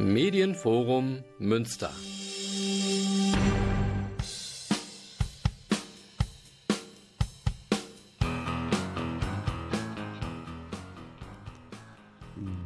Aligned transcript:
Medienforum 0.00 1.22
Münster. 1.38 1.90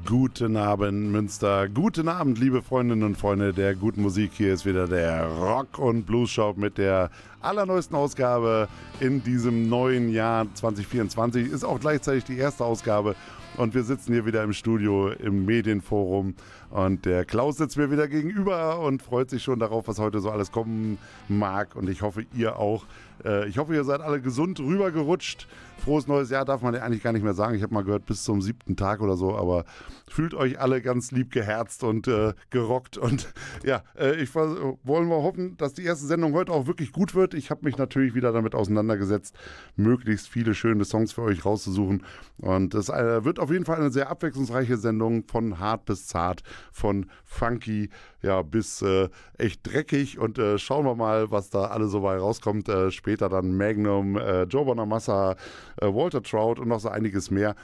Guten 0.06 0.56
Abend, 0.56 1.10
Münster. 1.10 1.68
Guten 1.68 2.06
Abend, 2.06 2.38
liebe 2.38 2.62
Freundinnen 2.62 3.02
und 3.02 3.16
Freunde 3.16 3.52
der 3.52 3.74
guten 3.74 4.02
Musik. 4.02 4.30
Hier 4.34 4.54
ist 4.54 4.64
wieder 4.64 4.86
der 4.86 5.26
Rock- 5.26 5.80
und 5.80 6.06
Blues-Shop 6.06 6.56
mit 6.56 6.78
der 6.78 7.10
allerneuesten 7.40 7.96
Ausgabe 7.96 8.68
in 9.00 9.24
diesem 9.24 9.68
neuen 9.68 10.08
Jahr 10.08 10.46
2024. 10.54 11.50
Ist 11.50 11.64
auch 11.64 11.80
gleichzeitig 11.80 12.24
die 12.24 12.38
erste 12.38 12.64
Ausgabe 12.64 13.16
und 13.56 13.74
wir 13.74 13.84
sitzen 13.84 14.12
hier 14.12 14.26
wieder 14.26 14.42
im 14.42 14.52
Studio 14.52 15.10
im 15.10 15.44
Medienforum. 15.44 16.34
Und 16.70 17.04
der 17.04 17.24
Klaus 17.24 17.56
sitzt 17.56 17.76
mir 17.76 17.90
wieder 17.90 18.08
gegenüber 18.08 18.80
und 18.80 19.02
freut 19.02 19.30
sich 19.30 19.42
schon 19.42 19.58
darauf, 19.58 19.86
was 19.86 19.98
heute 19.98 20.20
so 20.20 20.30
alles 20.30 20.50
kommen 20.50 20.98
mag. 21.28 21.76
Und 21.76 21.88
ich 21.88 22.02
hoffe, 22.02 22.26
ihr 22.34 22.58
auch. 22.58 22.84
Äh, 23.24 23.48
ich 23.48 23.58
hoffe, 23.58 23.74
ihr 23.74 23.84
seid 23.84 24.00
alle 24.00 24.20
gesund 24.20 24.60
rübergerutscht. 24.60 25.46
Frohes 25.78 26.06
neues 26.06 26.30
Jahr 26.30 26.44
darf 26.44 26.62
man 26.62 26.72
ja 26.74 26.82
eigentlich 26.82 27.02
gar 27.02 27.12
nicht 27.12 27.22
mehr 27.22 27.34
sagen. 27.34 27.54
Ich 27.54 27.62
habe 27.62 27.74
mal 27.74 27.84
gehört, 27.84 28.06
bis 28.06 28.24
zum 28.24 28.40
siebten 28.40 28.76
Tag 28.76 29.00
oder 29.00 29.16
so. 29.16 29.36
Aber 29.36 29.64
fühlt 30.08 30.32
euch 30.34 30.58
alle 30.58 30.80
ganz 30.80 31.10
lieb 31.10 31.30
geherzt 31.30 31.84
und 31.84 32.08
äh, 32.08 32.32
gerockt. 32.50 32.96
Und 32.96 33.32
ja, 33.64 33.82
äh, 33.98 34.14
ich 34.22 34.34
wollen 34.34 35.08
wir 35.08 35.22
hoffen, 35.22 35.56
dass 35.56 35.74
die 35.74 35.84
erste 35.84 36.06
Sendung 36.06 36.32
heute 36.34 36.52
auch 36.52 36.66
wirklich 36.66 36.92
gut 36.92 37.14
wird. 37.14 37.34
Ich 37.34 37.50
habe 37.50 37.64
mich 37.64 37.76
natürlich 37.76 38.14
wieder 38.14 38.32
damit 38.32 38.54
auseinandergesetzt, 38.54 39.36
möglichst 39.76 40.28
viele 40.28 40.54
schöne 40.54 40.84
Songs 40.84 41.12
für 41.12 41.22
euch 41.22 41.44
rauszusuchen. 41.44 42.04
Und 42.38 42.74
es 42.74 42.88
äh, 42.88 43.24
wird 43.24 43.38
auf 43.38 43.50
jeden 43.50 43.64
Fall 43.64 43.76
eine 43.76 43.90
sehr 43.90 44.10
abwechslungsreiche 44.10 44.76
Sendung 44.76 45.24
von 45.26 45.58
hart 45.58 45.84
bis 45.84 46.06
zart, 46.06 46.42
von 46.72 47.06
funky 47.24 47.90
ja 48.24 48.42
bis 48.42 48.82
äh, 48.82 49.08
echt 49.38 49.60
dreckig. 49.66 50.18
Und 50.18 50.38
äh, 50.38 50.58
schauen 50.58 50.84
wir 50.86 50.94
mal, 50.94 51.30
was 51.30 51.50
da 51.50 51.66
alles 51.66 51.92
so 51.92 52.00
bei 52.00 52.16
rauskommt. 52.16 52.68
Äh, 52.68 52.90
später 52.90 53.28
dann 53.28 53.56
Magnum, 53.56 54.16
äh, 54.16 54.44
Joe 54.44 54.64
Bonamassa, 54.64 55.36
äh, 55.80 55.86
Walter 55.86 56.22
Trout 56.22 56.60
und 56.60 56.68
noch 56.68 56.80
so 56.80 56.88
einiges 56.88 57.30
mehr. 57.30 57.54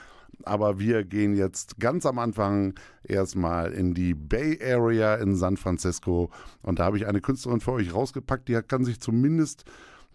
Aber 0.43 0.79
wir 0.79 1.03
gehen 1.03 1.35
jetzt 1.35 1.79
ganz 1.79 2.05
am 2.05 2.17
Anfang 2.17 2.73
erstmal 3.03 3.73
in 3.73 3.93
die 3.93 4.13
Bay 4.13 4.59
Area 4.63 5.15
in 5.15 5.35
San 5.35 5.57
Francisco. 5.57 6.29
Und 6.61 6.79
da 6.79 6.85
habe 6.85 6.97
ich 6.97 7.05
eine 7.05 7.21
Künstlerin 7.21 7.59
für 7.59 7.73
euch 7.73 7.93
rausgepackt, 7.93 8.47
die 8.47 8.59
kann 8.61 8.85
sich 8.85 8.99
zumindest 8.99 9.65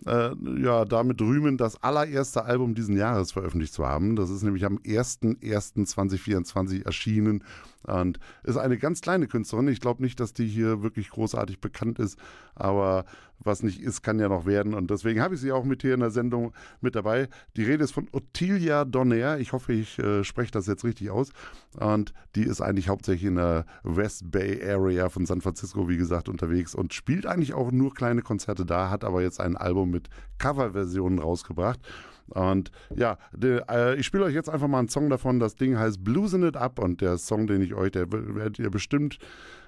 äh, 0.05 0.31
ja, 0.61 0.85
damit 0.85 1.21
rühmen, 1.21 1.57
das 1.57 1.83
allererste 1.83 2.45
Album 2.45 2.75
diesen 2.75 2.97
Jahres 2.97 3.33
veröffentlicht 3.33 3.73
zu 3.73 3.87
haben. 3.87 4.17
Das 4.17 4.31
ist 4.31 4.43
nämlich 4.43 4.65
am 4.65 4.79
01.01.2024 4.79 6.85
erschienen 6.85 7.45
und 7.85 8.19
ist 8.43 8.57
eine 8.57 8.79
ganz 8.79 9.01
kleine 9.01 9.29
Künstlerin. 9.29 9.69
Ich 9.69 9.81
glaube 9.81 10.03
nicht, 10.03 10.21
dass 10.21 10.35
die 10.35 10.47
hier 10.47 10.83
wirklich 10.83 11.11
großartig 11.11 11.61
bekannt 11.61 11.99
ist, 11.99 12.19
aber 12.55 13.05
was 13.39 13.63
nicht 13.63 13.81
ist, 13.81 14.03
kann 14.03 14.19
ja 14.19 14.29
noch 14.29 14.47
werden. 14.47 14.75
Und 14.75 14.91
deswegen 14.91 15.21
habe 15.21 15.35
ich 15.35 15.41
sie 15.41 15.53
auch 15.53 15.65
mit 15.65 15.83
hier 15.83 15.95
in 15.95 16.01
der 16.01 16.11
Sendung 16.11 16.53
mit 16.81 16.95
dabei. 16.95 17.29
Die 17.57 17.65
Rede 17.65 17.85
ist 17.85 17.93
von 17.93 18.09
Ottilia 18.13 18.85
Donner. 18.85 19.39
Ich 19.39 19.53
hoffe, 19.53 19.73
ich 19.73 19.99
äh, 19.99 20.25
spreche 20.25 20.51
das 20.51 20.67
jetzt 20.67 20.85
richtig 20.85 21.11
aus. 21.11 21.31
Und 21.79 22.13
die 22.35 22.45
ist 22.45 22.61
eigentlich 22.61 22.89
hauptsächlich 22.89 23.29
in 23.29 23.37
der 23.37 23.67
West 23.83 24.31
Bay 24.31 24.63
Area 24.63 25.09
von 25.09 25.27
San 25.27 25.41
Francisco, 25.41 25.89
wie 25.89 25.97
gesagt, 25.97 26.29
unterwegs 26.29 26.75
und 26.75 26.95
spielt 26.95 27.27
eigentlich 27.27 27.55
auch 27.55 27.71
nur 27.71 27.95
kleine 27.95 28.23
Konzerte 28.23 28.65
da, 28.65 28.91
hat 28.91 29.05
aber 29.05 29.23
jetzt 29.23 29.41
ein 29.41 29.57
Album 29.57 29.91
mit 29.91 30.09
Coverversionen 30.39 31.19
rausgebracht. 31.19 31.81
Und 32.29 32.71
ja, 32.95 33.19
de, 33.33 33.63
äh, 33.69 33.95
ich 33.97 34.07
spiele 34.07 34.25
euch 34.25 34.35
jetzt 34.35 34.51
einfach 34.51 34.69
mal 34.69 34.81
einen 34.81 34.89
Song 34.89 35.11
davon. 35.11 35.39
Das 35.39 35.57
Ding 35.57 35.79
heißt 35.79 36.03
Bluesin' 36.03 36.47
It 36.47 36.57
Up 36.57 36.79
und 36.79 37.01
der 37.01 37.19
Song, 37.19 37.47
den 37.47 37.63
ich 37.63 37.75
euch, 37.75 37.93
der 37.93 38.11
werdet 38.11 38.59
ihr 38.59 38.71
bestimmt, 38.71 39.19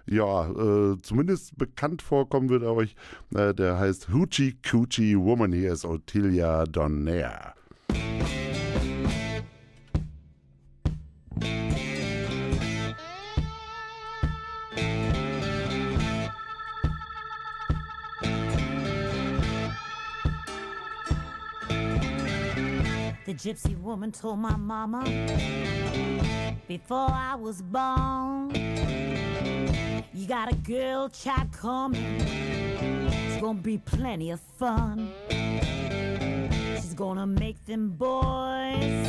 ja, 0.06 0.48
äh, 0.50 0.96
zumindest 1.02 1.56
bekannt 1.56 2.02
vorkommen 2.02 2.48
wird 2.48 2.62
euch. 2.62 2.94
Äh, 3.34 3.54
der 3.54 3.78
heißt 3.78 4.08
Hoochie 4.12 4.56
Coochie 4.68 5.16
Woman. 5.16 5.52
Hier 5.52 5.72
ist 5.72 5.84
Ottilia 5.84 6.64
Donner. 6.64 7.57
Gypsy 23.38 23.80
woman 23.80 24.10
told 24.10 24.36
my 24.40 24.56
mama 24.56 25.04
before 26.66 27.08
I 27.08 27.36
was 27.36 27.62
born, 27.62 28.50
You 30.12 30.26
got 30.26 30.50
a 30.50 30.56
girl 30.56 31.08
child 31.08 31.52
coming, 31.52 32.20
it's 32.20 33.40
gonna 33.40 33.60
be 33.60 33.78
plenty 33.78 34.32
of 34.32 34.40
fun. 34.40 35.12
She's 35.30 36.94
gonna 36.94 37.28
make 37.28 37.64
them 37.64 37.90
boys 37.90 39.06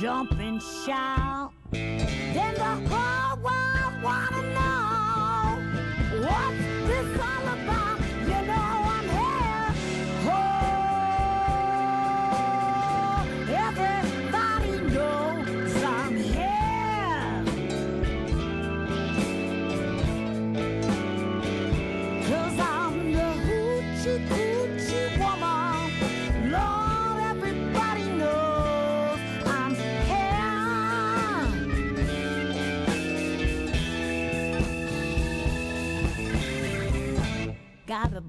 jump 0.00 0.32
and 0.40 0.62
shout. 0.86 1.52
Then 1.70 2.54
the 2.54 2.88
whole 2.88 3.36
world 3.42 4.02
wanna 4.02 4.42
know 4.54 6.26
what's 6.26 6.77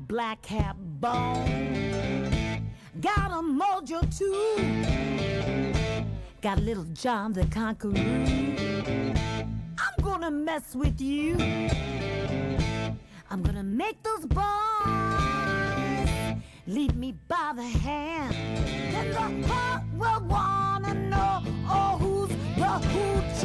black 0.09 0.44
hat 0.47 0.75
bone. 1.00 2.66
Got 3.00 3.30
a 3.31 3.42
mojo 3.44 4.02
too. 4.18 4.58
Got 6.42 6.59
little 6.59 6.86
John 6.94 7.31
the 7.31 7.46
Conqueror. 7.46 7.94
I'm 9.78 10.03
gonna 10.03 10.31
mess 10.31 10.74
with 10.75 11.00
you. 11.00 11.38
I'm 13.30 13.44
gonna 13.44 13.64
make 13.64 14.02
those 14.02 14.25
boys 14.25 14.46
lead 16.66 16.96
me 16.96 17.14
by 17.28 17.53
the 17.56 17.62
hand. 17.62 18.34
Then 18.91 19.12
the 19.12 19.47
whole 19.47 19.84
world 19.96 20.28
wanna 20.28 20.96
know, 20.96 21.44
oh, 21.70 21.97
who's 22.00 22.30
the 22.58 22.80
hoochie 22.90 23.39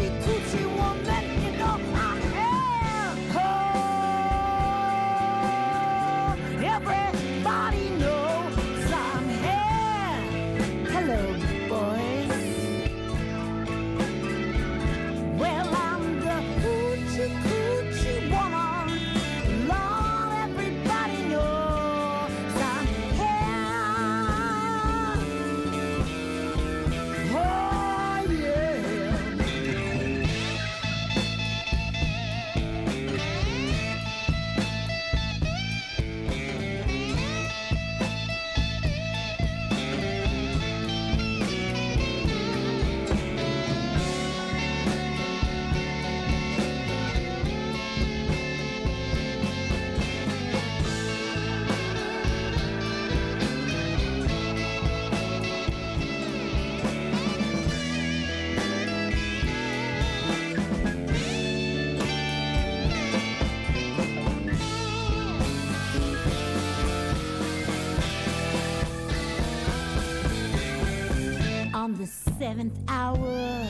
seventh 72.54 72.78
hour 72.86 73.66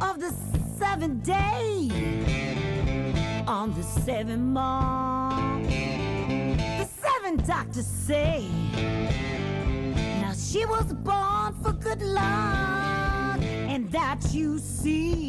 of 0.00 0.18
the 0.20 0.34
seventh 0.78 1.22
day 1.22 1.90
on 3.46 3.74
the 3.74 3.82
seventh 3.82 4.42
month. 4.42 5.68
The 5.68 6.88
seven 7.02 7.36
doctors 7.46 7.86
say 7.86 8.48
now 10.22 10.32
she 10.32 10.64
was 10.64 10.86
born 10.94 11.54
for 11.62 11.72
good 11.72 12.00
luck, 12.00 13.38
and 13.42 13.92
that 13.92 14.32
you 14.32 14.58
see. 14.58 15.25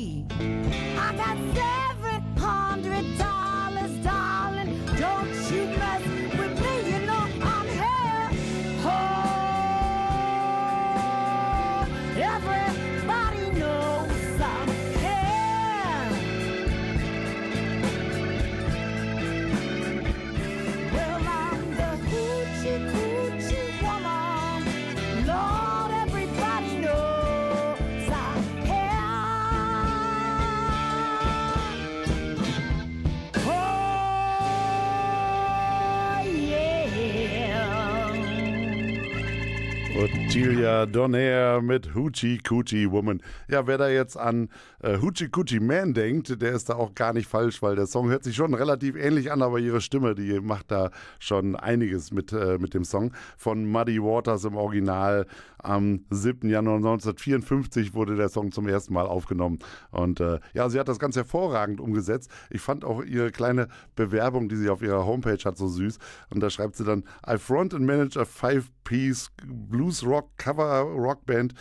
Ottilia 39.98 40.86
Donaire 40.86 41.60
mit 41.60 41.96
Hoochie 41.96 42.38
Coochie 42.48 42.92
Woman. 42.92 43.20
Ja, 43.50 43.66
wer 43.66 43.80
da 43.80 43.90
jetzt 43.90 44.16
an 44.16 44.50
äh, 44.84 45.00
Hoochie 45.02 45.30
Coochie 45.30 45.60
Man 45.60 45.96
denkt, 45.96 46.40
der 46.40 46.52
ist 46.52 46.70
da 46.70 46.76
auch 46.76 46.94
gar 46.94 47.14
nicht 47.14 47.28
falsch, 47.28 47.64
weil 47.64 47.76
der 47.76 47.88
Song 47.88 48.08
hört 48.08 48.24
sich 48.24 48.36
schon 48.36 48.54
relativ 48.54 48.96
ähnlich 48.96 49.32
an, 49.32 49.42
aber 49.42 49.58
ihre 49.58 49.82
Stimme, 49.82 50.14
die 50.14 50.40
macht 50.40 50.70
da 50.70 50.92
schon 51.18 51.56
einiges 51.56 52.12
mit, 52.12 52.32
äh, 52.32 52.60
mit 52.60 52.76
dem 52.76 52.84
Song. 52.84 53.12
Von 53.38 53.66
Muddy 53.66 54.00
Waters 54.00 54.46
im 54.46 54.56
Original 54.56 55.26
am 55.58 56.06
7. 56.12 56.48
Januar 56.48 56.76
1954 56.76 57.96
wurde 57.96 58.16
der 58.16 58.30
Song 58.30 58.52
zum 58.52 58.68
ersten 58.68 58.94
Mal 58.94 59.08
aufgenommen. 59.08 59.58
Und 59.90 60.20
äh, 60.20 60.40
ja, 60.54 60.70
sie 60.70 60.80
hat 60.80 60.88
das 60.88 61.00
ganz 61.00 61.16
hervorragend 61.16 61.82
umgesetzt. 61.82 62.30
Ich 62.52 62.62
fand 62.62 62.86
auch 62.86 63.04
ihre 63.04 63.32
kleine 63.32 63.68
Bewerbung, 63.96 64.48
die 64.48 64.58
sie 64.58 64.70
auf 64.70 64.84
ihrer 64.84 65.08
Homepage 65.08 65.44
hat, 65.44 65.58
so 65.58 65.68
süß. 65.68 65.98
Und 66.30 66.42
da 66.42 66.52
schreibt 66.52 66.76
sie 66.76 66.84
dann, 66.84 67.04
I 67.28 67.40
front 67.40 67.74
and 67.74 67.86
manage 67.86 68.20
a 68.20 68.26
five-piece 68.26 69.32
blues 69.44 69.87
rock 70.04 70.26
cover 70.38 70.86
rock 70.96 71.26
band 71.26 71.54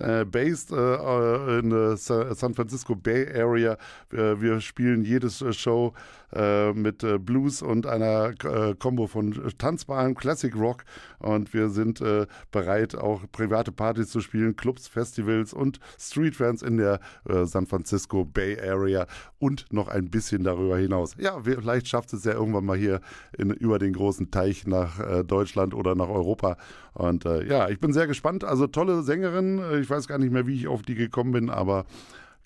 uh, 0.00 0.24
based 0.24 0.72
uh, 0.72 1.58
in 1.58 1.70
the 1.70 1.96
Sa- 1.96 2.34
San 2.34 2.54
Francisco 2.54 2.94
Bay 2.94 3.26
Area. 3.26 3.76
Wir, 4.10 4.40
wir 4.40 4.60
spielen 4.60 5.04
jedes 5.04 5.42
äh, 5.42 5.52
Show 5.52 5.94
äh, 6.32 6.72
mit 6.72 7.02
äh, 7.02 7.18
Blues 7.18 7.62
und 7.62 7.86
einer 7.86 8.34
äh, 8.44 8.74
Combo 8.74 9.06
von 9.06 9.52
tanzbarem 9.58 10.14
Classic 10.14 10.54
Rock. 10.56 10.84
Und 11.18 11.54
wir 11.54 11.68
sind 11.70 12.00
äh, 12.00 12.26
bereit, 12.50 12.94
auch 12.94 13.22
private 13.32 13.72
Partys 13.72 14.10
zu 14.10 14.20
spielen, 14.20 14.56
Clubs, 14.56 14.88
Festivals 14.88 15.52
und 15.52 15.80
Streetfans 15.98 16.62
in 16.62 16.76
der 16.76 17.00
äh, 17.28 17.44
San 17.46 17.66
Francisco 17.66 18.24
Bay 18.24 18.58
Area 18.60 19.06
und 19.38 19.66
noch 19.72 19.88
ein 19.88 20.10
bisschen 20.10 20.44
darüber 20.44 20.76
hinaus. 20.76 21.14
Ja, 21.18 21.40
vielleicht 21.42 21.88
schafft 21.88 22.12
es 22.12 22.24
ja 22.24 22.32
irgendwann 22.32 22.64
mal 22.64 22.76
hier 22.76 23.00
in, 23.38 23.50
über 23.50 23.78
den 23.78 23.92
großen 23.92 24.30
Teich 24.30 24.66
nach 24.66 25.00
äh, 25.00 25.24
Deutschland 25.24 25.74
oder 25.74 25.94
nach 25.94 26.08
Europa. 26.08 26.56
Und 26.92 27.24
äh, 27.24 27.46
ja, 27.46 27.68
ich 27.68 27.78
bin 27.80 27.92
sehr 27.92 28.06
gespannt. 28.06 28.44
Also 28.44 28.66
tolle 28.66 29.02
Sängerin. 29.02 29.58
Äh, 29.58 29.80
Ich 29.80 29.90
weiß 29.90 30.08
gar 30.08 30.18
nicht 30.18 30.32
mehr, 30.32 30.46
wie 30.46 30.54
ich 30.54 30.66
auf 30.66 30.82
die 30.82 30.94
gekommen 30.94 31.32
bin, 31.32 31.50
aber 31.50 31.84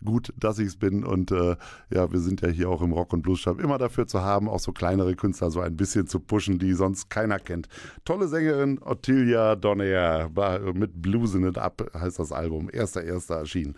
gut, 0.05 0.33
dass 0.37 0.59
ich 0.59 0.69
es 0.69 0.77
bin. 0.77 1.05
Und 1.05 1.31
äh, 1.31 1.57
ja, 1.91 2.11
wir 2.11 2.21
sind 2.21 2.41
ja 2.41 2.49
hier 2.49 2.69
auch 2.69 2.83
im 2.83 2.93
Rock- 2.93 3.13
und 3.13 3.23
Blues-Shop 3.23 3.61
immer 3.61 3.79
dafür 3.79 4.07
zu 4.07 4.21
haben, 4.21 4.49
auch 4.49 4.61
so 4.61 4.73
kleinere 4.73 5.15
Künstler 5.15 5.51
so 5.51 5.61
ein 5.61 5.77
bisschen 5.77 6.07
zu 6.07 6.21
pushen, 6.21 6.59
die 6.59 6.73
sonst 6.73 7.11
keiner 7.11 7.39
kennt. 7.39 7.69
Tolle 8.05 8.29
Sängerin, 8.29 8.81
Ottilia 8.83 9.57
Donaire, 9.57 10.29
ba- 10.31 10.59
mit 10.73 11.03
Bluesin' 11.03 11.47
It 11.47 11.59
Up 11.59 11.91
heißt 11.95 12.19
das 12.19 12.33
Album. 12.33 12.69
Erster, 12.73 13.03
erster 13.05 13.37
erschienen. 13.37 13.77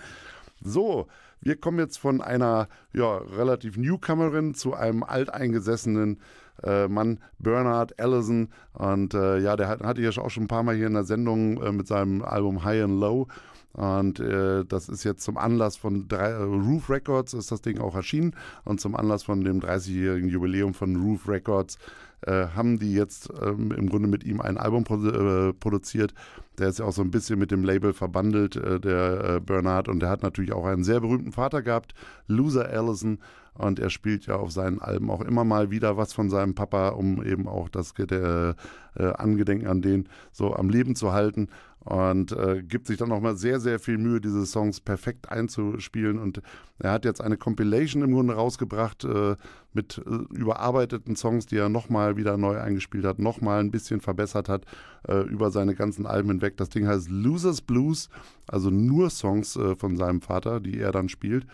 So, 0.63 1.09
wir 1.41 1.57
kommen 1.57 1.79
jetzt 1.81 1.99
von 1.99 2.21
einer 2.21 2.69
ja, 2.93 3.17
relativ 3.17 3.77
Newcomerin 3.77 4.55
zu 4.55 4.75
einem 4.75 5.03
alteingesessenen 5.03 6.21
äh, 6.63 6.87
Mann, 6.87 7.19
Bernard 7.41 7.99
Allison. 7.99 8.49
Und 8.75 9.15
äh, 9.15 9.39
ja, 9.39 9.57
der 9.57 9.67
hat, 9.67 9.83
hatte 9.83 10.03
ja 10.03 10.11
auch 10.11 10.31
schon 10.31 10.45
ein 10.45 10.49
paar 10.49 10.63
Mal 10.63 10.77
hier 10.77 10.87
in 10.87 10.95
der 10.95 11.03
Sendung 11.03 11.61
äh, 11.61 11.73
mit 11.73 11.89
seinem 11.89 12.23
Album 12.23 12.63
High 12.63 12.85
and 12.85 13.01
Low. 13.01 13.27
Und 13.73 14.21
äh, 14.21 14.65
das 14.65 14.89
ist 14.89 15.05
jetzt 15.05 15.23
zum 15.23 15.39
Anlass 15.39 15.77
von 15.77 16.07
drei, 16.07 16.31
äh, 16.31 16.43
Roof 16.43 16.91
Records 16.91 17.33
ist 17.33 17.51
das 17.51 17.63
Ding 17.63 17.79
auch 17.79 17.95
erschienen. 17.95 18.35
Und 18.65 18.81
zum 18.81 18.95
Anlass 18.95 19.23
von 19.23 19.43
dem 19.43 19.61
30-jährigen 19.61 20.29
Jubiläum 20.29 20.75
von 20.75 20.97
Roof 20.97 21.27
Records 21.29 21.79
äh, 22.23 22.49
haben 22.55 22.79
die 22.79 22.93
jetzt 22.93 23.31
ähm, 23.43 23.73
im 23.73 23.89
Grunde 23.89 24.09
mit 24.09 24.25
ihm 24.25 24.41
ein 24.41 24.59
Album 24.59 24.85
produ 24.85 25.09
äh, 25.09 25.53
produziert. 25.55 26.15
Der 26.59 26.69
ist 26.69 26.79
ja 26.79 26.85
auch 26.85 26.93
so 26.93 27.03
ein 27.03 27.11
bisschen 27.11 27.39
mit 27.39 27.51
dem 27.51 27.65
Label 27.65 27.93
verbandelt, 27.93 28.57
äh, 28.57 28.79
der 28.79 29.25
äh, 29.37 29.41
Bernard. 29.41 29.89
Und 29.89 30.01
der 30.01 30.11
hat 30.11 30.23
natürlich 30.23 30.53
auch 30.53 30.67
einen 30.67 30.85
sehr 30.85 31.01
berühmten 31.01 31.33
Vater 31.33 31.63
gehabt, 31.63 31.95
Loser 32.27 32.69
Allison. 32.69 33.19
Und 33.55 33.79
er 33.79 33.91
spielt 33.91 34.27
ja 34.27 34.37
auf 34.37 34.51
seinen 34.51 34.81
Alben 34.81 35.11
auch 35.11 35.21
immer 35.21 35.45
mal 35.45 35.71
wieder 35.71 35.97
was 35.97 36.13
von 36.13 36.31
seinem 36.31 36.55
Papa, 36.55 36.91
um 36.91 37.23
eben 37.23 37.49
auch 37.49 37.69
das 37.69 37.93
äh, 37.99 38.55
Angedenken 38.95 39.67
an 39.67 39.83
den 39.83 40.09
so 40.33 40.55
am 40.55 40.71
Leben 40.71 40.97
zu 40.97 41.13
halten. 41.13 41.49
Und 41.85 42.31
äh, 42.31 42.63
gibt 42.63 42.87
sich 42.87 42.97
dann 42.97 43.09
nochmal 43.09 43.37
sehr, 43.37 43.59
sehr 43.59 43.81
viel 43.81 43.99
Mühe, 43.99 44.21
diese 44.21 44.47
Songs 44.47 44.81
perfekt 44.81 45.33
einzuspielen. 45.33 46.19
Und 46.19 46.41
er 46.79 46.93
hat 46.93 47.05
jetzt 47.05 47.21
eine 47.21 47.37
Compilation 47.37 48.03
im 48.03 48.13
Grunde 48.13 48.35
rausgebracht 48.35 49.05
äh, 49.05 49.35
mit 49.73 49.99
äh, 49.99 50.35
überarbeiteten 50.35 51.17
Songs, 51.17 51.47
die 51.47 51.57
er 51.57 51.69
nochmal 51.69 52.17
wieder 52.17 52.37
neu 52.37 52.57
eingespielt 52.57 53.05
hat, 53.05 53.19
nochmal 53.19 53.59
ein 53.59 53.73
bisschen 53.73 54.01
verbessert 54.01 54.49
hat 54.49 54.65
äh, 55.09 55.23
über 55.23 55.51
seine 55.51 55.75
ganzen 55.75 56.07
Alben 56.07 56.29
hinweg. 56.31 56.57
Das 56.57 56.69
Ding 56.69 56.87
heißt 56.87 57.11
Losers 57.11 57.61
Blues, 57.61 58.09
also 58.47 58.71
nur 58.71 59.11
Songs 59.11 59.57
äh, 59.57 59.75
von 59.75 59.97
seinem 59.97 60.21
Vater, 60.21 60.61
die 60.61 60.79
er 60.79 60.93
dann 60.93 61.09
spielt. 61.09 61.47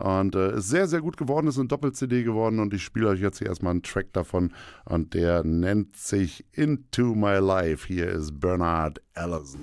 Und 0.00 0.34
äh, 0.34 0.56
ist 0.56 0.70
sehr, 0.70 0.88
sehr 0.88 1.00
gut 1.00 1.16
geworden, 1.16 1.46
ist 1.46 1.58
eine 1.58 1.68
Doppel-CD 1.68 2.22
geworden 2.22 2.58
und 2.58 2.72
ich 2.72 2.82
spiele 2.82 3.08
euch 3.08 3.20
jetzt 3.20 3.38
hier 3.38 3.48
erstmal 3.48 3.72
einen 3.72 3.82
Track 3.82 4.12
davon 4.12 4.52
und 4.86 5.12
der 5.14 5.44
nennt 5.44 5.96
sich 5.96 6.44
Into 6.52 7.14
My 7.14 7.38
Life. 7.38 7.86
Hier 7.86 8.08
ist 8.08 8.40
Bernard 8.40 9.00
Allison. 9.14 9.60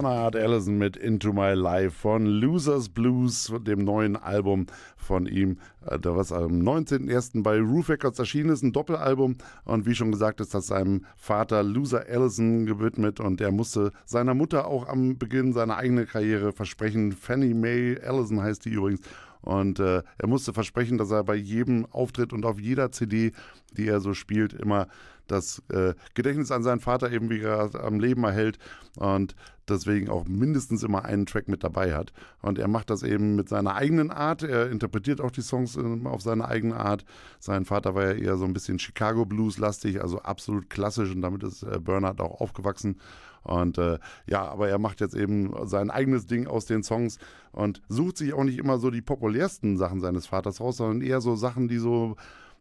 Bernard 0.00 0.34
Allison 0.34 0.78
mit 0.78 0.96
Into 0.96 1.30
My 1.30 1.52
Life 1.52 1.90
von 1.90 2.24
Losers 2.24 2.88
Blues, 2.88 3.52
dem 3.66 3.84
neuen 3.84 4.16
Album 4.16 4.64
von 4.96 5.26
ihm, 5.26 5.58
äh, 5.84 5.98
was 6.02 6.32
am 6.32 6.62
19.01. 6.62 7.42
bei 7.42 7.58
Roof 7.60 7.90
Records 7.90 8.18
erschienen 8.18 8.48
ist, 8.48 8.62
ein 8.62 8.72
Doppelalbum. 8.72 9.36
Und 9.66 9.84
wie 9.84 9.94
schon 9.94 10.10
gesagt, 10.10 10.40
ist 10.40 10.54
das 10.54 10.68
seinem 10.68 11.04
Vater 11.16 11.62
Loser 11.62 12.06
Allison 12.08 12.64
gewidmet 12.64 13.20
und 13.20 13.42
er 13.42 13.52
musste 13.52 13.92
seiner 14.06 14.32
Mutter 14.32 14.68
auch 14.68 14.88
am 14.88 15.18
Beginn 15.18 15.52
seiner 15.52 15.76
eigenen 15.76 16.06
Karriere 16.06 16.52
versprechen. 16.52 17.12
Fannie 17.12 17.52
Mae 17.52 18.00
Allison 18.02 18.40
heißt 18.40 18.64
die 18.64 18.70
übrigens. 18.70 19.02
Und 19.42 19.80
äh, 19.80 20.02
er 20.16 20.28
musste 20.28 20.54
versprechen, 20.54 20.96
dass 20.96 21.10
er 21.10 21.24
bei 21.24 21.34
jedem 21.34 21.84
Auftritt 21.90 22.32
und 22.32 22.46
auf 22.46 22.58
jeder 22.58 22.90
CD, 22.90 23.32
die 23.76 23.86
er 23.86 24.00
so 24.00 24.14
spielt, 24.14 24.54
immer 24.54 24.86
das 25.30 25.62
äh, 25.68 25.94
Gedächtnis 26.14 26.50
an 26.50 26.62
seinen 26.62 26.80
Vater 26.80 27.10
eben 27.10 27.30
wieder 27.30 27.70
am 27.82 28.00
Leben 28.00 28.24
erhält 28.24 28.58
und 28.96 29.34
deswegen 29.68 30.08
auch 30.08 30.26
mindestens 30.26 30.82
immer 30.82 31.04
einen 31.04 31.26
Track 31.26 31.48
mit 31.48 31.62
dabei 31.62 31.94
hat. 31.94 32.12
Und 32.42 32.58
er 32.58 32.68
macht 32.68 32.90
das 32.90 33.02
eben 33.02 33.36
mit 33.36 33.48
seiner 33.48 33.74
eigenen 33.74 34.10
Art. 34.10 34.42
Er 34.42 34.70
interpretiert 34.70 35.20
auch 35.20 35.30
die 35.30 35.42
Songs 35.42 35.76
äh, 35.76 36.00
auf 36.04 36.22
seine 36.22 36.46
eigene 36.46 36.76
Art. 36.76 37.04
Sein 37.38 37.64
Vater 37.64 37.94
war 37.94 38.04
ja 38.04 38.12
eher 38.12 38.36
so 38.36 38.44
ein 38.44 38.52
bisschen 38.52 38.78
Chicago 38.78 39.24
Blues 39.24 39.58
lastig, 39.58 40.02
also 40.02 40.20
absolut 40.20 40.68
klassisch 40.70 41.14
und 41.14 41.22
damit 41.22 41.42
ist 41.42 41.62
äh, 41.62 41.78
Bernard 41.80 42.20
auch 42.20 42.40
aufgewachsen. 42.40 42.96
Und 43.42 43.78
äh, 43.78 43.98
ja, 44.26 44.46
aber 44.46 44.68
er 44.68 44.78
macht 44.78 45.00
jetzt 45.00 45.14
eben 45.14 45.54
sein 45.66 45.90
eigenes 45.90 46.26
Ding 46.26 46.46
aus 46.46 46.66
den 46.66 46.82
Songs 46.82 47.18
und 47.52 47.80
sucht 47.88 48.18
sich 48.18 48.34
auch 48.34 48.44
nicht 48.44 48.58
immer 48.58 48.78
so 48.78 48.90
die 48.90 49.00
populärsten 49.00 49.78
Sachen 49.78 50.00
seines 50.00 50.26
Vaters 50.26 50.60
raus, 50.60 50.76
sondern 50.76 51.00
eher 51.00 51.20
so 51.20 51.36
Sachen, 51.36 51.68
die 51.68 51.78
so 51.78 52.16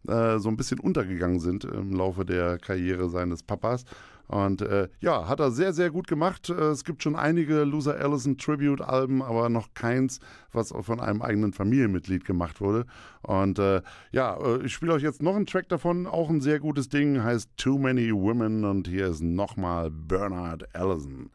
äh, 0.08 0.40
so 0.40 0.50
ein 0.50 0.58
bisschen 0.58 0.80
untergegangen 0.80 1.40
sind 1.40 1.64
im 1.64 1.94
Laufe 1.94 2.26
der 2.26 2.58
Karriere 2.58 3.10
seines 3.10 3.44
Papas. 3.44 3.86
Und 4.30 4.62
äh, 4.62 4.90
ja, 5.00 5.28
hat 5.28 5.40
er 5.40 5.50
sehr, 5.50 5.74
sehr 5.74 5.90
gut 5.90 6.08
gemacht. 6.08 6.50
Äh, 6.50 6.54
es 6.54 6.84
gibt 6.84 7.02
schon 7.02 7.16
einige 7.16 7.64
Loser 7.64 7.96
Allison 8.00 8.38
Tribute-Alben, 8.38 9.24
aber 9.24 9.50
noch 9.50 9.74
keins, 9.74 10.20
was 10.54 10.72
von 10.82 11.00
einem 11.00 11.24
eigenen 11.24 11.52
Familienmitglied 11.52 12.26
gemacht 12.26 12.62
wurde. 12.62 12.86
Und 13.24 13.58
äh, 13.58 13.82
ja, 14.12 14.38
äh, 14.38 14.64
ich 14.64 14.74
spiele 14.74 14.94
euch 14.94 15.02
jetzt 15.02 15.24
noch 15.24 15.36
einen 15.36 15.48
Track 15.48 15.68
davon, 15.70 16.06
auch 16.06 16.30
ein 16.30 16.42
sehr 16.42 16.60
gutes 16.60 16.90
Ding, 16.90 17.24
heißt 17.24 17.50
Too 17.58 17.80
Many 17.80 18.14
Women. 18.14 18.66
Und 18.66 18.88
hier 18.88 19.08
ist 19.08 19.24
nochmal 19.24 19.90
Bernard 19.90 20.76
Allison. 20.76 21.32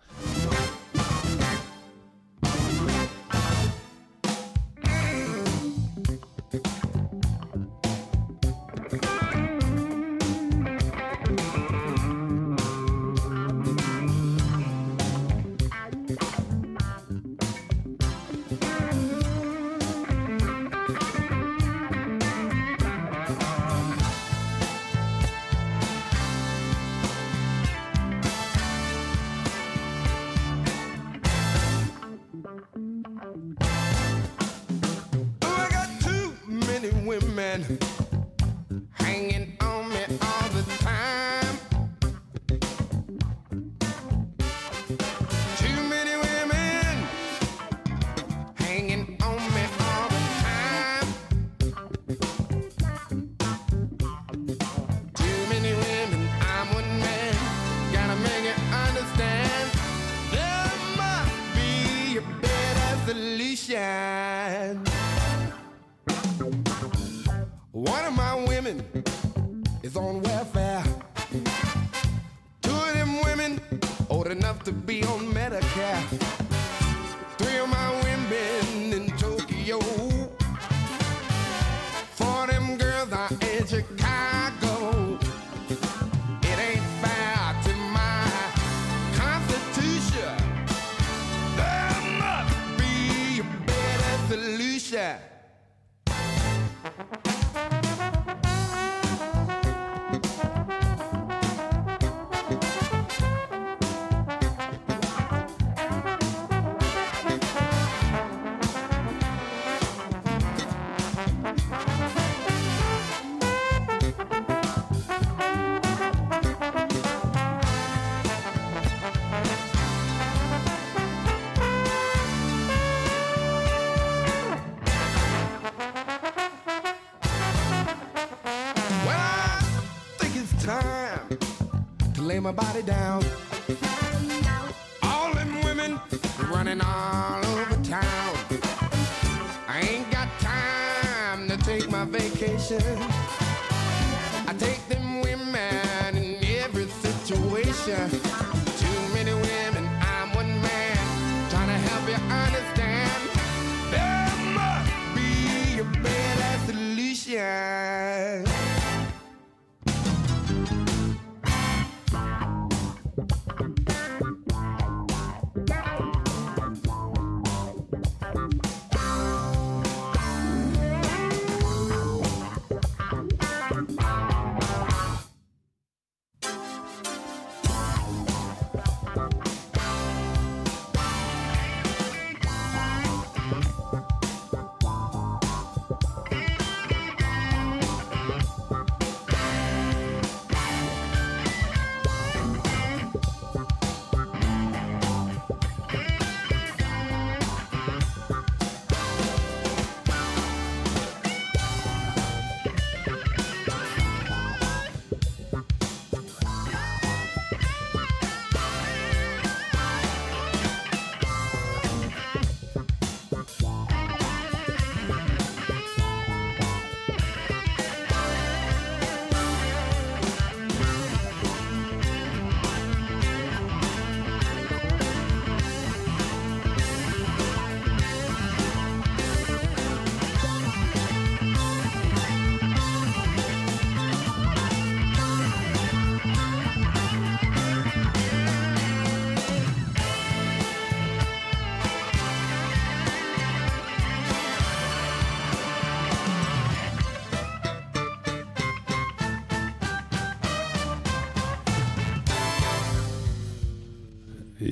passion 142.65 143.14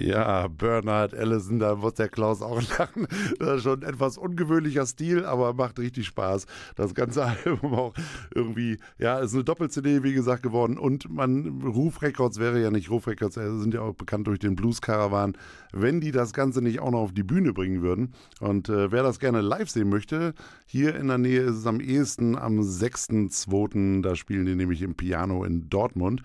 Ja, 0.03 0.49
Bernard 0.49 1.15
Allison, 1.15 1.61
da 1.61 1.77
muss 1.77 1.95
der 1.95 2.09
Klaus 2.09 2.43
auch 2.43 2.61
lachen. 2.79 3.07
Das 3.39 3.59
ist 3.59 3.63
schon 3.63 3.85
ein 3.85 3.89
etwas 3.89 4.19
ungewöhnlicher 4.19 4.85
Stil, 4.85 5.25
aber 5.25 5.55
macht 5.55 5.79
richtig 5.79 6.07
Spaß. 6.07 6.47
Das 6.75 6.95
ganze 6.95 7.25
Album 7.45 7.75
auch 7.75 7.95
irgendwie, 8.35 8.79
ja, 8.99 9.21
ist 9.21 9.33
eine 9.33 9.45
Doppel-CD, 9.45 10.03
wie 10.03 10.13
gesagt, 10.13 10.43
geworden. 10.43 10.77
Und 10.77 11.09
man, 11.09 11.63
Ruf 11.63 12.03
Records 12.03 12.41
wäre 12.41 12.61
ja 12.61 12.73
nicht 12.73 12.91
Ruf 12.91 13.07
Records, 13.07 13.37
äh, 13.37 13.57
sind 13.59 13.75
ja 13.75 13.83
auch 13.83 13.95
bekannt 13.95 14.27
durch 14.27 14.41
den 14.41 14.57
Blues 14.57 14.81
Caravan, 14.81 15.37
wenn 15.73 16.01
die 16.01 16.11
das 16.11 16.33
Ganze 16.33 16.63
nicht 16.63 16.81
auch 16.81 16.91
noch 16.91 17.03
auf 17.03 17.13
die 17.13 17.23
Bühne 17.23 17.53
bringen 17.53 17.83
würden. 17.83 18.13
Und 18.41 18.69
äh, 18.69 18.91
wer 18.91 19.05
das 19.05 19.21
gerne 19.21 19.41
live 19.41 19.71
sehen 19.71 19.89
möchte, 19.89 20.35
hier 20.67 20.97
in 20.97 21.07
der 21.07 21.19
Nähe 21.19 21.43
ist 21.43 21.59
es 21.59 21.67
am 21.67 21.81
ehesten 21.81 22.37
am 22.37 22.59
6.2. 22.59 24.03
Da 24.03 24.17
spielen 24.17 24.47
die 24.47 24.57
nämlich 24.57 24.83
im 24.83 24.97
Piano 24.97 25.45
in 25.45 25.69
Dortmund. 25.71 26.23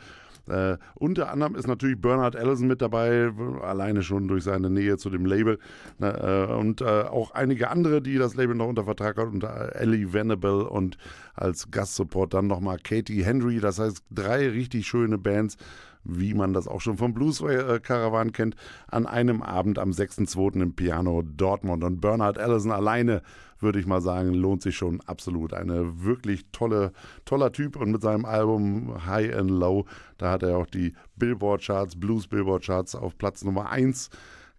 Äh, 0.47 0.77
unter 0.95 1.31
anderem 1.31 1.55
ist 1.55 1.67
natürlich 1.67 1.99
Bernard 1.99 2.35
Allison 2.35 2.67
mit 2.67 2.81
dabei, 2.81 3.31
alleine 3.61 4.03
schon 4.03 4.27
durch 4.27 4.43
seine 4.43 4.69
Nähe 4.69 4.97
zu 4.97 5.09
dem 5.09 5.25
Label. 5.25 5.59
Äh, 5.99 6.45
und 6.45 6.81
äh, 6.81 6.85
auch 6.85 7.31
einige 7.31 7.69
andere, 7.69 8.01
die 8.01 8.17
das 8.17 8.35
Label 8.35 8.55
noch 8.55 8.67
unter 8.67 8.85
Vertrag 8.85 9.17
hat, 9.17 9.27
unter 9.27 9.75
Ellie 9.75 10.13
Venable 10.13 10.69
und 10.69 10.97
als 11.35 11.69
Gastsupport 11.71 12.33
dann 12.33 12.47
nochmal 12.47 12.77
Katie 12.81 13.23
Henry. 13.23 13.59
Das 13.59 13.79
heißt, 13.79 14.03
drei 14.11 14.49
richtig 14.49 14.87
schöne 14.87 15.17
Bands 15.17 15.57
wie 16.09 16.33
man 16.33 16.53
das 16.53 16.69
auch 16.69 16.79
schon 16.79 16.95
vom 16.95 17.13
Blues 17.13 17.43
Caravan 17.83 18.31
kennt, 18.31 18.55
an 18.87 19.05
einem 19.05 19.41
Abend 19.41 19.77
am 19.77 19.91
6.2. 19.91 20.61
im 20.61 20.73
Piano 20.73 21.21
Dortmund. 21.21 21.83
Und 21.83 21.99
Bernard 21.99 22.37
Allison 22.37 22.71
alleine 22.71 23.21
würde 23.59 23.79
ich 23.79 23.85
mal 23.85 24.01
sagen, 24.01 24.33
lohnt 24.33 24.61
sich 24.61 24.75
schon 24.75 25.01
absolut. 25.01 25.53
Eine 25.53 26.03
wirklich 26.03 26.45
tolle, 26.51 26.91
toller 27.25 27.51
Typ 27.51 27.75
und 27.75 27.91
mit 27.91 28.01
seinem 28.01 28.25
Album 28.25 29.05
High 29.05 29.35
and 29.35 29.51
Low, 29.51 29.85
da 30.17 30.31
hat 30.31 30.43
er 30.43 30.57
auch 30.57 30.67
die 30.67 30.93
Billboard 31.15 31.61
Charts, 31.61 31.99
Blues 31.99 32.27
Billboard 32.27 32.63
Charts 32.63 32.95
auf 32.95 33.17
Platz 33.17 33.43
Nummer 33.43 33.69
1 33.69 34.09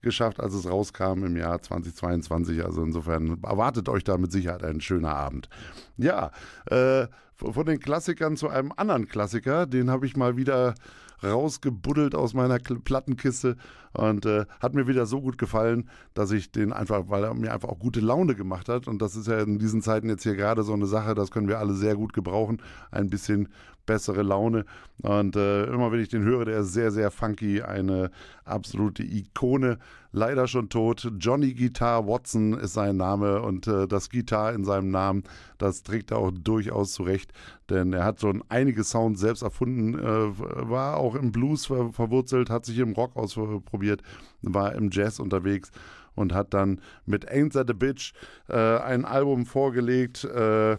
geschafft, 0.01 0.41
als 0.41 0.55
es 0.55 0.69
rauskam 0.69 1.25
im 1.25 1.37
Jahr 1.37 1.61
2022. 1.61 2.65
Also 2.65 2.83
insofern 2.83 3.39
erwartet 3.43 3.89
euch 3.89 4.05
da 4.05 4.17
mit 4.19 4.33
Sicherheit 4.33 4.63
ein 4.63 4.81
schöner 4.81 5.15
Abend. 5.15 5.49
Ja, 5.97 6.31
äh, 6.67 7.07
von 7.35 7.67
den 7.67 7.79
Klassikern 7.79 8.37
zu 8.37 8.49
einem 8.49 8.73
anderen 8.77 9.07
Klassiker, 9.07 9.67
den 9.67 9.91
habe 9.91 10.07
ich 10.07 10.17
mal 10.17 10.37
wieder 10.37 10.75
rausgebuddelt 11.23 12.15
aus 12.15 12.35
meiner 12.35 12.59
Plattenkiste 12.59 13.57
und 13.99 14.27
äh, 14.27 14.47
hat 14.61 14.75
mir 14.75 14.87
wieder 14.87 15.07
so 15.07 15.21
gut 15.21 15.39
gefallen, 15.39 15.89
dass 16.15 16.31
ich 16.31 16.53
den 16.53 16.73
einfach, 16.73 17.05
weil 17.09 17.25
er 17.25 17.35
mir 17.35 17.53
einfach 17.53 17.69
auch 17.69 17.79
gute 17.79 18.01
Laune 18.01 18.37
gemacht 18.37 18.69
hat. 18.69 18.87
Und 18.87 19.03
das 19.03 19.17
ist 19.17 19.27
ja 19.27 19.41
in 19.41 19.59
diesen 19.59 19.83
Zeiten 19.83 20.09
jetzt 20.09 20.23
hier 20.23 20.37
gerade 20.37 20.63
so 20.63 20.73
eine 20.73 20.87
Sache, 20.87 21.15
das 21.15 21.31
können 21.33 21.49
wir 21.49 21.59
alle 21.59 21.75
sehr 21.75 21.97
gut 21.97 22.13
gebrauchen, 22.13 22.63
ein 22.93 23.11
bisschen 23.11 23.49
bessere 23.87 24.23
Laune. 24.23 24.67
Und 25.03 25.35
äh, 25.35 25.65
immer 25.65 25.91
wenn 25.91 26.01
ich 26.01 26.09
den 26.09 26.23
höre, 26.23 26.45
der 26.45 26.61
ist 26.61 26.73
sehr, 26.73 26.93
sehr 26.93 27.11
funky, 27.11 27.63
eine 27.63 28.11
absolute 28.45 29.03
Ikone, 29.03 29.79
leider 30.13 30.47
schon 30.47 30.69
tot, 30.69 31.11
Johnny 31.19 31.55
Guitar 31.55 32.07
Watson 32.07 32.55
ist 32.55 32.75
sein 32.75 32.97
Name 32.97 33.43
und 33.43 33.67
äh, 33.67 33.87
das 33.87 34.11
Gitar 34.11 34.53
in 34.55 34.65
seinem 34.65 34.91
Namen, 34.91 35.25
das 35.59 35.83
trägt 35.83 36.11
er 36.11 36.19
auch 36.19 36.31
durchaus 36.33 36.93
zurecht, 36.93 37.33
denn 37.71 37.93
er 37.93 38.05
hat 38.05 38.21
schon 38.21 38.43
einige 38.49 38.85
Sounds 38.85 39.21
selbst 39.21 39.43
erfunden, 39.43 39.99
äh, 39.99 40.39
war 40.69 40.97
auch 40.97 41.15
im 41.15 41.33
Blues 41.33 41.67
ver 41.67 41.93
verwurzelt, 41.93 42.51
hat 42.51 42.65
sich 42.65 42.79
im 42.79 42.93
Rock 42.93 43.17
ausprobiert 43.17 43.88
probiert, 43.89 44.03
war 44.43 44.75
im 44.75 44.91
Jazz 44.91 45.19
unterwegs 45.19 45.71
und 46.15 46.33
hat 46.33 46.55
dann 46.55 46.81
mit 47.07 47.31
Ain't 47.31 47.53
That 47.53 47.71
a 47.71 47.73
Bitch 47.73 48.13
äh, 48.49 48.79
ein 48.79 49.05
Album 49.05 49.47
vorgelegt, 49.47 50.25
äh, 50.25 50.73
äh, 50.73 50.79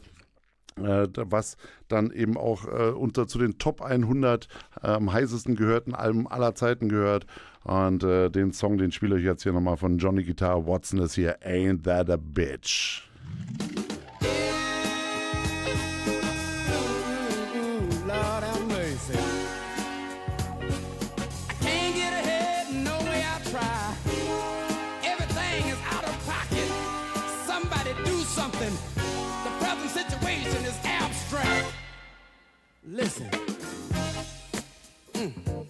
was 0.78 1.58
dann 1.88 2.12
eben 2.12 2.38
auch 2.38 2.66
äh, 2.66 2.92
unter 2.92 3.28
zu 3.28 3.40
den 3.40 3.58
Top 3.58 3.82
100 3.82 4.48
äh, 4.82 4.88
am 4.88 5.12
heißesten 5.12 5.56
gehörten 5.56 5.94
Alben 5.94 6.28
aller 6.28 6.56
Zeiten 6.56 6.90
gehört. 6.90 7.26
Und 7.64 8.04
äh, 8.04 8.30
den 8.30 8.54
Song, 8.54 8.78
den 8.78 8.92
spiele 8.92 9.18
ich 9.18 9.26
jetzt 9.26 9.44
hier 9.44 9.52
nochmal 9.52 9.78
von 9.78 9.98
Johnny 9.98 10.24
Guitar 10.24 10.66
Watson, 10.66 11.00
ist 11.00 11.16
hier 11.16 11.42
Ain't 11.44 11.84
That 11.84 12.10
a 12.10 12.18
Bitch. 12.18 13.04
Listen. 32.92 33.30
Mm. 35.14 35.68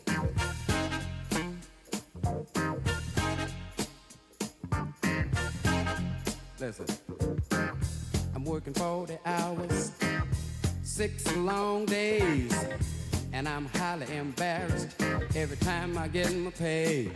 Listen. 6.58 6.86
I'm 8.34 8.46
working 8.46 8.74
40 8.74 9.18
hours, 9.26 9.92
six 10.82 11.36
long 11.36 11.86
days, 11.88 12.56
and 13.34 13.50
I'm 13.50 13.66
highly 13.66 14.16
embarrassed 14.16 14.96
every 15.36 15.58
time 15.58 15.98
I 15.98 16.08
get 16.08 16.34
my 16.34 16.52
pay. 16.52 17.12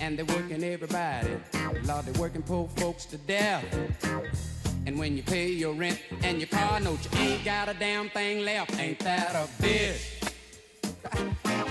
And 0.00 0.18
they're 0.18 0.24
working 0.24 0.64
everybody, 0.64 1.36
Lord, 1.84 2.06
they're 2.06 2.20
working 2.20 2.42
poor 2.42 2.68
folks 2.74 3.04
to 3.06 3.18
death. 3.18 3.64
And 4.86 4.98
when 4.98 5.16
you 5.16 5.22
pay 5.22 5.50
your 5.50 5.72
rent 5.72 5.98
and 6.22 6.38
your 6.38 6.48
car 6.48 6.78
note, 6.78 7.00
you 7.12 7.18
ain't 7.20 7.44
got 7.44 7.70
a 7.70 7.74
damn 7.74 8.10
thing 8.10 8.44
left. 8.44 8.78
Ain't 8.78 8.98
that 8.98 9.34
a 9.34 9.48
bitch? 9.62 10.32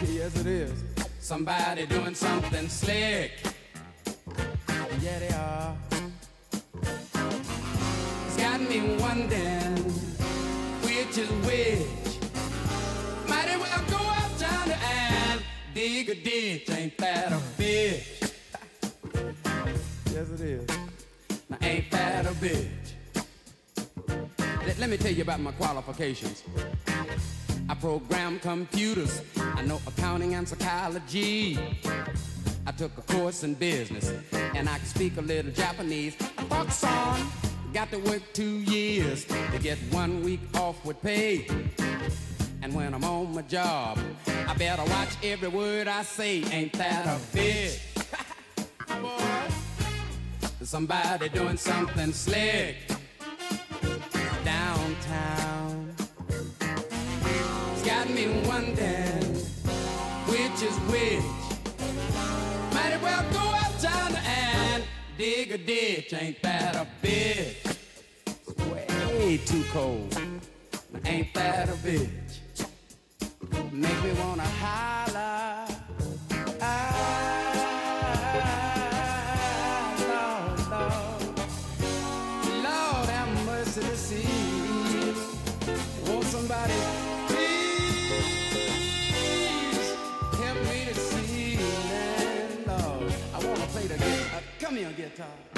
yes, 0.11 0.35
it 0.39 0.47
is. 0.47 0.83
Somebody 1.19 1.85
doing 1.85 2.15
something 2.15 2.67
slick. 2.67 3.31
Yeah, 4.99 5.19
they 5.19 5.29
are. 5.29 5.75
It's 8.25 8.37
got 8.37 8.61
me 8.61 8.97
wondering 8.97 9.77
which 10.81 11.17
is 11.17 11.29
which. 11.45 12.19
Might 13.29 13.47
as 13.47 13.59
well 13.59 13.83
go 13.89 13.97
out 13.97 14.41
yonder 14.41 14.79
and 14.83 15.41
dig 15.75 16.09
a 16.09 16.15
ditch. 16.15 16.69
Ain't 16.71 16.97
that 16.97 17.31
a 17.31 17.39
bitch? 17.61 18.33
yes, 20.11 20.29
it 20.31 20.41
is. 20.41 20.67
Now, 21.47 21.57
ain't 21.61 21.91
that 21.91 22.25
a 22.25 22.31
bitch? 22.31 22.82
Let, 24.65 24.89
me 24.89 24.95
tell 24.95 25.11
you 25.11 25.23
about 25.23 25.41
my 25.41 25.51
qualifications. 25.51 26.41
I 27.67 27.75
program 27.75 28.39
computers. 28.39 29.21
I 29.37 29.61
know 29.63 29.81
accounting 29.85 30.35
and 30.35 30.47
psychology. 30.47 31.59
I 32.65 32.71
took 32.71 32.97
a 32.97 33.01
course 33.01 33.43
in 33.43 33.55
business, 33.55 34.13
and 34.55 34.69
I 34.69 34.77
can 34.77 34.85
speak 34.85 35.17
a 35.17 35.21
little 35.21 35.51
Japanese. 35.51 36.15
I 36.37 36.43
Fuck 36.43 36.71
son, 36.71 37.27
got 37.73 37.91
to 37.91 37.97
work 37.99 38.21
two 38.31 38.59
years 38.59 39.25
to 39.25 39.59
get 39.59 39.77
one 39.91 40.23
week 40.23 40.39
off 40.55 40.83
with 40.85 41.01
pay. 41.01 41.45
And 42.61 42.73
when 42.73 42.93
I'm 42.93 43.03
on 43.03 43.35
my 43.35 43.41
job, 43.41 43.99
I 44.47 44.53
better 44.53 44.83
watch 44.85 45.09
every 45.23 45.49
word 45.49 45.89
I 45.89 46.03
say. 46.03 46.41
Ain't 46.51 46.71
that 46.73 47.05
a 47.05 47.19
bitch? 47.37 47.81
Boy, 49.01 50.65
somebody 50.65 51.27
doing 51.27 51.57
something 51.57 52.13
slick 52.13 52.92
is 60.63 60.77
which. 60.91 61.23
Might 62.73 62.93
as 62.93 63.01
well 63.01 63.23
go 63.33 63.43
uptown 63.65 64.15
and 64.15 64.83
dig 65.17 65.51
a 65.51 65.57
ditch. 65.57 66.13
Ain't 66.13 66.41
that 66.41 66.75
a 66.75 66.87
bitch? 67.05 67.77
Way 69.19 69.37
too 69.45 69.63
cold. 69.71 70.17
Ain't 71.05 71.33
that 71.33 71.69
a 71.69 71.73
bitch? 71.73 72.39
Make 73.71 74.03
me 74.03 74.11
wanna 74.21 74.43
holler. 74.43 75.02
later. 95.19 95.52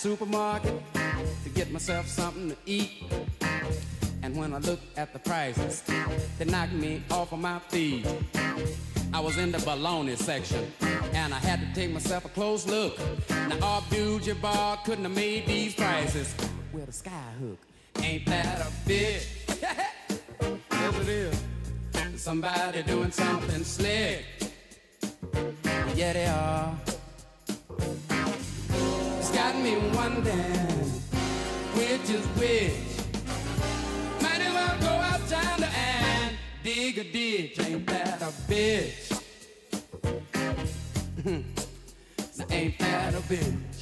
Supermarket 0.00 0.82
to 1.44 1.50
get 1.50 1.70
myself 1.70 2.08
something 2.08 2.48
to 2.48 2.56
eat. 2.64 3.02
And 4.22 4.34
when 4.34 4.54
I 4.54 4.58
looked 4.58 4.96
at 4.96 5.12
the 5.12 5.18
prices, 5.18 5.82
they 6.38 6.46
knocked 6.46 6.72
me 6.72 7.02
off 7.10 7.34
of 7.34 7.38
my 7.38 7.58
feet. 7.58 8.06
I 9.12 9.20
was 9.20 9.36
in 9.36 9.52
the 9.52 9.58
baloney 9.58 10.16
section, 10.16 10.72
and 11.12 11.34
I 11.34 11.38
had 11.38 11.60
to 11.60 11.78
take 11.78 11.92
myself 11.92 12.24
a 12.24 12.30
close 12.30 12.66
look. 12.66 12.98
Now, 13.28 13.76
Abdul 13.76 14.20
Bar 14.40 14.78
couldn't 14.86 15.04
have 15.04 15.14
made 15.14 15.44
these 15.46 15.74
prices 15.74 16.34
with 16.72 16.88
a 16.88 16.92
sky 16.92 17.32
hook. 17.38 17.58
Ain't 18.02 18.24
that 18.24 18.62
a 18.62 18.88
bitch? 18.88 19.26
yes, 20.72 21.00
it 21.02 21.08
is. 21.08 21.42
Somebody 22.16 22.82
doing 22.84 23.10
something 23.10 23.64
slick. 23.64 24.24
Yeah, 25.94 26.14
they 26.14 26.26
are. 26.26 26.89
Got 29.40 29.56
me 29.56 29.74
wondering 29.94 30.90
which 31.72 32.10
is 32.10 32.26
which. 32.36 32.72
Might 34.20 34.42
as 34.42 34.52
well 34.52 34.76
go 34.80 34.88
out 34.88 35.30
yonder 35.30 35.70
and 35.74 36.36
dig 36.62 36.98
a 36.98 37.04
ditch. 37.04 37.58
Ain't 37.58 37.86
that 37.86 38.20
a 38.20 38.32
bitch? 38.50 39.22
ain't 42.50 42.78
that 42.80 43.14
a 43.14 43.22
bitch? 43.32 43.79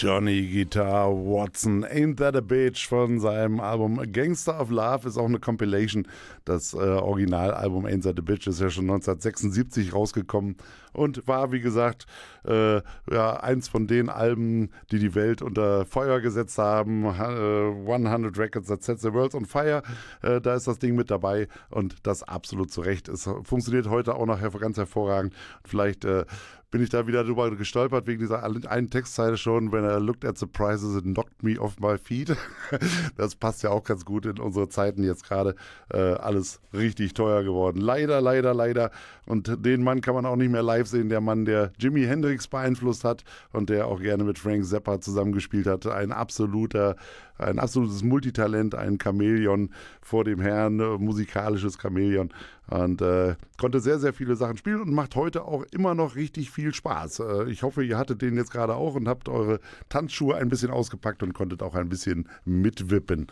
Johnny 0.00 0.46
Guitar 0.46 1.10
Watson, 1.10 1.84
Ain't 1.84 2.16
That 2.20 2.34
a 2.34 2.40
Bitch 2.40 2.88
von 2.88 3.20
seinem 3.20 3.60
Album 3.60 4.00
Gangster 4.10 4.58
of 4.58 4.70
Love 4.70 5.06
ist 5.06 5.18
auch 5.18 5.26
eine 5.26 5.38
Compilation. 5.38 6.08
Das 6.46 6.72
äh, 6.72 6.78
Originalalbum 6.78 7.84
Ain't 7.84 8.04
That 8.04 8.18
a 8.18 8.22
Bitch 8.22 8.46
ist 8.46 8.62
ja 8.62 8.70
schon 8.70 8.84
1976 8.84 9.92
rausgekommen 9.92 10.56
und 10.92 11.26
war, 11.26 11.52
wie 11.52 11.60
gesagt, 11.60 12.06
äh, 12.44 12.76
ja, 13.10 13.40
eins 13.40 13.68
von 13.68 13.86
den 13.86 14.08
Alben, 14.08 14.70
die 14.90 14.98
die 14.98 15.14
Welt 15.14 15.42
unter 15.42 15.84
Feuer 15.86 16.20
gesetzt 16.20 16.58
haben. 16.58 17.04
Äh, 17.04 17.92
100 17.92 18.38
Records 18.38 18.68
That 18.68 18.82
Set 18.82 19.00
the 19.00 19.12
World 19.12 19.34
on 19.34 19.44
Fire, 19.44 19.82
äh, 20.22 20.40
da 20.40 20.54
ist 20.54 20.66
das 20.66 20.78
Ding 20.78 20.94
mit 20.94 21.10
dabei 21.10 21.48
und 21.70 21.96
das 22.06 22.22
absolut 22.22 22.70
zu 22.70 22.80
Recht. 22.80 23.08
Es 23.08 23.28
funktioniert 23.44 23.88
heute 23.88 24.14
auch 24.14 24.26
noch 24.26 24.40
ganz 24.60 24.76
hervorragend. 24.76 25.34
Vielleicht 25.64 26.04
äh, 26.04 26.24
bin 26.70 26.82
ich 26.82 26.88
da 26.88 27.06
wieder 27.06 27.24
drüber 27.24 27.50
gestolpert, 27.56 28.06
wegen 28.06 28.20
dieser 28.20 28.44
einen 28.44 28.90
Textzeile 28.90 29.36
schon, 29.36 29.72
when 29.72 29.84
I 29.84 29.98
looked 30.00 30.24
at 30.24 30.38
the 30.38 30.46
prices, 30.46 30.96
it 30.96 31.04
knocked 31.04 31.42
me 31.42 31.58
off 31.58 31.78
my 31.80 31.98
feet. 31.98 32.36
Das 33.16 33.34
passt 33.34 33.62
ja 33.62 33.70
auch 33.70 33.82
ganz 33.84 34.04
gut 34.04 34.24
in 34.24 34.38
unsere 34.38 34.68
Zeiten 34.68 35.02
jetzt 35.02 35.24
gerade. 35.24 35.54
Äh, 35.92 35.98
alles 35.98 36.60
richtig 36.72 37.14
teuer 37.14 37.42
geworden. 37.42 37.80
Leider, 37.80 38.20
leider, 38.20 38.54
leider. 38.54 38.90
Und 39.26 39.64
den 39.64 39.82
Mann 39.82 40.00
kann 40.00 40.14
man 40.14 40.26
auch 40.26 40.36
nicht 40.36 40.50
mehr 40.50 40.62
live 40.80 40.88
sehen. 40.88 41.08
Der 41.08 41.20
Mann, 41.20 41.44
der 41.44 41.72
Jimi 41.78 42.02
Hendrix 42.02 42.48
beeinflusst 42.48 43.04
hat 43.04 43.24
und 43.52 43.70
der 43.70 43.86
auch 43.86 44.00
gerne 44.00 44.24
mit 44.24 44.38
Frank 44.38 44.64
Zappa 44.64 45.00
zusammengespielt 45.00 45.66
hat. 45.66 45.86
Ein 45.86 46.12
absoluter, 46.12 46.96
ein 47.38 47.58
absolutes 47.58 48.02
Multitalent, 48.02 48.74
ein 48.74 48.98
Chamäleon 49.02 49.70
vor 50.00 50.24
dem 50.24 50.40
Herrn, 50.40 50.80
äh, 50.80 50.98
musikalisches 50.98 51.78
Chamäleon 51.80 52.30
und 52.68 53.02
äh, 53.02 53.34
konnte 53.58 53.80
sehr, 53.80 53.98
sehr 53.98 54.12
viele 54.12 54.36
Sachen 54.36 54.56
spielen 54.56 54.80
und 54.80 54.92
macht 54.92 55.16
heute 55.16 55.44
auch 55.44 55.64
immer 55.72 55.94
noch 55.94 56.16
richtig 56.16 56.50
viel 56.50 56.72
Spaß. 56.72 57.20
Äh, 57.20 57.50
ich 57.50 57.62
hoffe, 57.62 57.84
ihr 57.84 57.98
hattet 57.98 58.22
den 58.22 58.36
jetzt 58.36 58.52
gerade 58.52 58.74
auch 58.74 58.94
und 58.94 59.08
habt 59.08 59.28
eure 59.28 59.60
Tanzschuhe 59.88 60.36
ein 60.36 60.48
bisschen 60.48 60.70
ausgepackt 60.70 61.22
und 61.22 61.34
konntet 61.34 61.62
auch 61.62 61.74
ein 61.74 61.88
bisschen 61.88 62.28
mitwippen. 62.44 63.26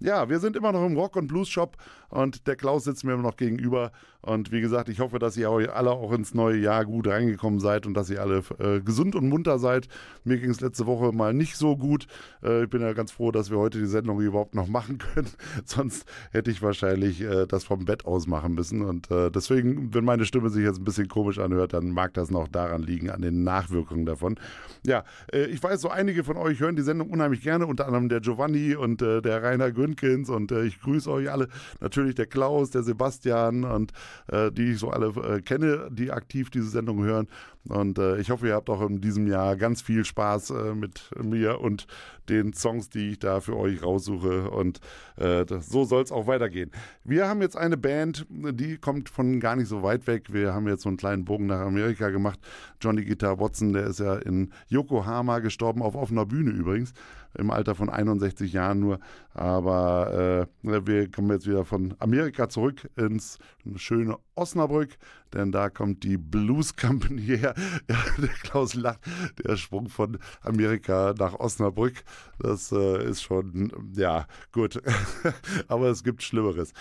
Ja, 0.00 0.28
wir 0.28 0.38
sind 0.38 0.56
immer 0.56 0.72
noch 0.72 0.84
im 0.84 0.96
Rock- 0.96 1.16
und 1.16 1.28
Blues-Shop 1.28 1.76
und 2.08 2.46
der 2.46 2.56
Klaus 2.56 2.84
sitzt 2.84 3.04
mir 3.04 3.14
immer 3.14 3.22
noch 3.22 3.36
gegenüber. 3.36 3.92
Und 4.24 4.52
wie 4.52 4.62
gesagt, 4.62 4.88
ich 4.88 5.00
hoffe, 5.00 5.18
dass 5.18 5.36
ihr 5.36 5.50
alle 5.50 5.90
auch 5.90 6.12
ins 6.12 6.32
neue 6.32 6.56
Jahr 6.56 6.86
gut 6.86 7.06
reingekommen 7.06 7.60
seid 7.60 7.86
und 7.86 7.92
dass 7.94 8.08
ihr 8.08 8.22
alle 8.22 8.42
äh, 8.58 8.80
gesund 8.80 9.14
und 9.14 9.28
munter 9.28 9.58
seid. 9.58 9.88
Mir 10.24 10.38
ging 10.38 10.48
es 10.48 10.62
letzte 10.62 10.86
Woche 10.86 11.12
mal 11.12 11.34
nicht 11.34 11.56
so 11.56 11.76
gut. 11.76 12.06
Äh, 12.42 12.64
ich 12.64 12.70
bin 12.70 12.80
ja 12.80 12.94
ganz 12.94 13.12
froh, 13.12 13.32
dass 13.32 13.50
wir 13.50 13.58
heute 13.58 13.78
die 13.78 13.86
Sendung 13.86 14.20
überhaupt 14.20 14.54
noch 14.54 14.66
machen 14.66 14.96
können. 14.96 15.28
Sonst 15.66 16.06
hätte 16.30 16.50
ich 16.50 16.62
wahrscheinlich 16.62 17.20
äh, 17.20 17.46
das 17.46 17.64
vom 17.64 17.84
Bett 17.84 18.06
aus 18.06 18.26
machen 18.26 18.54
müssen. 18.54 18.80
Und 18.80 19.10
äh, 19.10 19.30
deswegen, 19.30 19.92
wenn 19.92 20.04
meine 20.04 20.24
Stimme 20.24 20.48
sich 20.48 20.64
jetzt 20.64 20.78
ein 20.78 20.84
bisschen 20.84 21.08
komisch 21.08 21.38
anhört, 21.38 21.74
dann 21.74 21.90
mag 21.90 22.14
das 22.14 22.30
noch 22.30 22.48
daran 22.48 22.82
liegen, 22.82 23.10
an 23.10 23.20
den 23.20 23.44
Nachwirkungen 23.44 24.06
davon. 24.06 24.36
Ja, 24.86 25.04
äh, 25.32 25.44
ich 25.46 25.62
weiß, 25.62 25.82
so 25.82 25.90
einige 25.90 26.24
von 26.24 26.38
euch 26.38 26.60
hören 26.60 26.76
die 26.76 26.82
Sendung 26.82 27.10
unheimlich 27.10 27.42
gerne, 27.42 27.66
unter 27.66 27.86
anderem 27.86 28.08
der 28.08 28.20
Giovanni 28.20 28.74
und 28.74 29.02
äh, 29.02 29.20
der 29.20 29.42
Rainer 29.42 29.70
Günkens. 29.70 30.30
Und 30.30 30.50
ich 30.50 30.80
grüße 30.80 31.10
euch 31.10 31.30
alle. 31.30 31.48
Natürlich 31.80 32.14
der 32.14 32.26
Klaus, 32.26 32.70
der 32.70 32.82
Sebastian 32.82 33.64
und 33.64 33.92
äh, 34.30 34.50
die 34.50 34.72
ich 34.72 34.78
so 34.78 34.90
alle 34.90 35.08
äh, 35.08 35.40
kenne, 35.40 35.88
die 35.90 36.10
aktiv 36.10 36.50
diese 36.50 36.68
Sendung 36.68 37.02
hören. 37.04 37.28
Und 37.68 37.98
äh, 37.98 38.18
ich 38.18 38.30
hoffe, 38.30 38.48
ihr 38.48 38.54
habt 38.54 38.68
auch 38.68 38.82
in 38.82 39.00
diesem 39.00 39.26
Jahr 39.26 39.56
ganz 39.56 39.80
viel 39.80 40.04
Spaß 40.04 40.50
äh, 40.50 40.74
mit 40.74 41.10
mir 41.22 41.60
und 41.60 41.86
den 42.28 42.52
Songs, 42.52 42.90
die 42.90 43.12
ich 43.12 43.18
da 43.18 43.40
für 43.40 43.56
euch 43.56 43.82
raussuche. 43.82 44.50
Und 44.50 44.80
äh, 45.16 45.46
das, 45.46 45.68
so 45.68 45.84
soll 45.84 46.02
es 46.02 46.12
auch 46.12 46.26
weitergehen. 46.26 46.70
Wir 47.04 47.26
haben 47.26 47.40
jetzt 47.40 47.56
eine 47.56 47.76
Band, 47.76 48.26
die 48.28 48.76
kommt 48.76 49.08
von 49.08 49.40
gar 49.40 49.56
nicht 49.56 49.68
so 49.68 49.82
weit 49.82 50.06
weg. 50.06 50.32
Wir 50.32 50.52
haben 50.52 50.68
jetzt 50.68 50.82
so 50.82 50.88
einen 50.90 50.98
kleinen 50.98 51.24
Bogen 51.24 51.46
nach 51.46 51.60
Amerika 51.60 52.10
gemacht. 52.10 52.38
Johnny 52.80 53.04
Guitar 53.04 53.40
Watson, 53.40 53.72
der 53.72 53.86
ist 53.86 54.00
ja 54.00 54.16
in 54.16 54.52
Yokohama 54.68 55.38
gestorben, 55.38 55.82
auf 55.82 55.94
offener 55.94 56.26
Bühne 56.26 56.50
übrigens, 56.50 56.92
im 57.36 57.50
Alter 57.50 57.74
von 57.74 57.90
61 57.90 58.52
Jahren 58.52 58.80
nur. 58.80 58.98
Aber 59.32 60.46
äh, 60.62 60.86
wir 60.86 61.10
kommen 61.10 61.30
jetzt 61.30 61.46
wieder 61.46 61.64
von 61.64 61.94
Amerika 61.98 62.48
zurück 62.48 62.88
ins 62.96 63.38
schöne 63.76 64.16
Osnabrück, 64.34 64.96
denn 65.32 65.52
da 65.52 65.70
kommt 65.70 66.04
die 66.04 66.16
Blues 66.16 66.76
Company 66.76 67.22
her. 67.38 67.54
Ja, 67.88 67.96
der 68.18 68.28
Klaus 68.28 68.74
lacht, 68.74 69.00
der 69.44 69.56
Sprung 69.56 69.88
von 69.88 70.18
Amerika 70.42 71.14
nach 71.18 71.34
Osnabrück, 71.34 72.04
das 72.38 72.72
äh, 72.72 73.04
ist 73.04 73.22
schon, 73.22 73.72
ja, 73.96 74.26
gut. 74.52 74.80
Aber 75.68 75.88
es 75.88 76.04
gibt 76.04 76.22
Schlimmeres. 76.22 76.72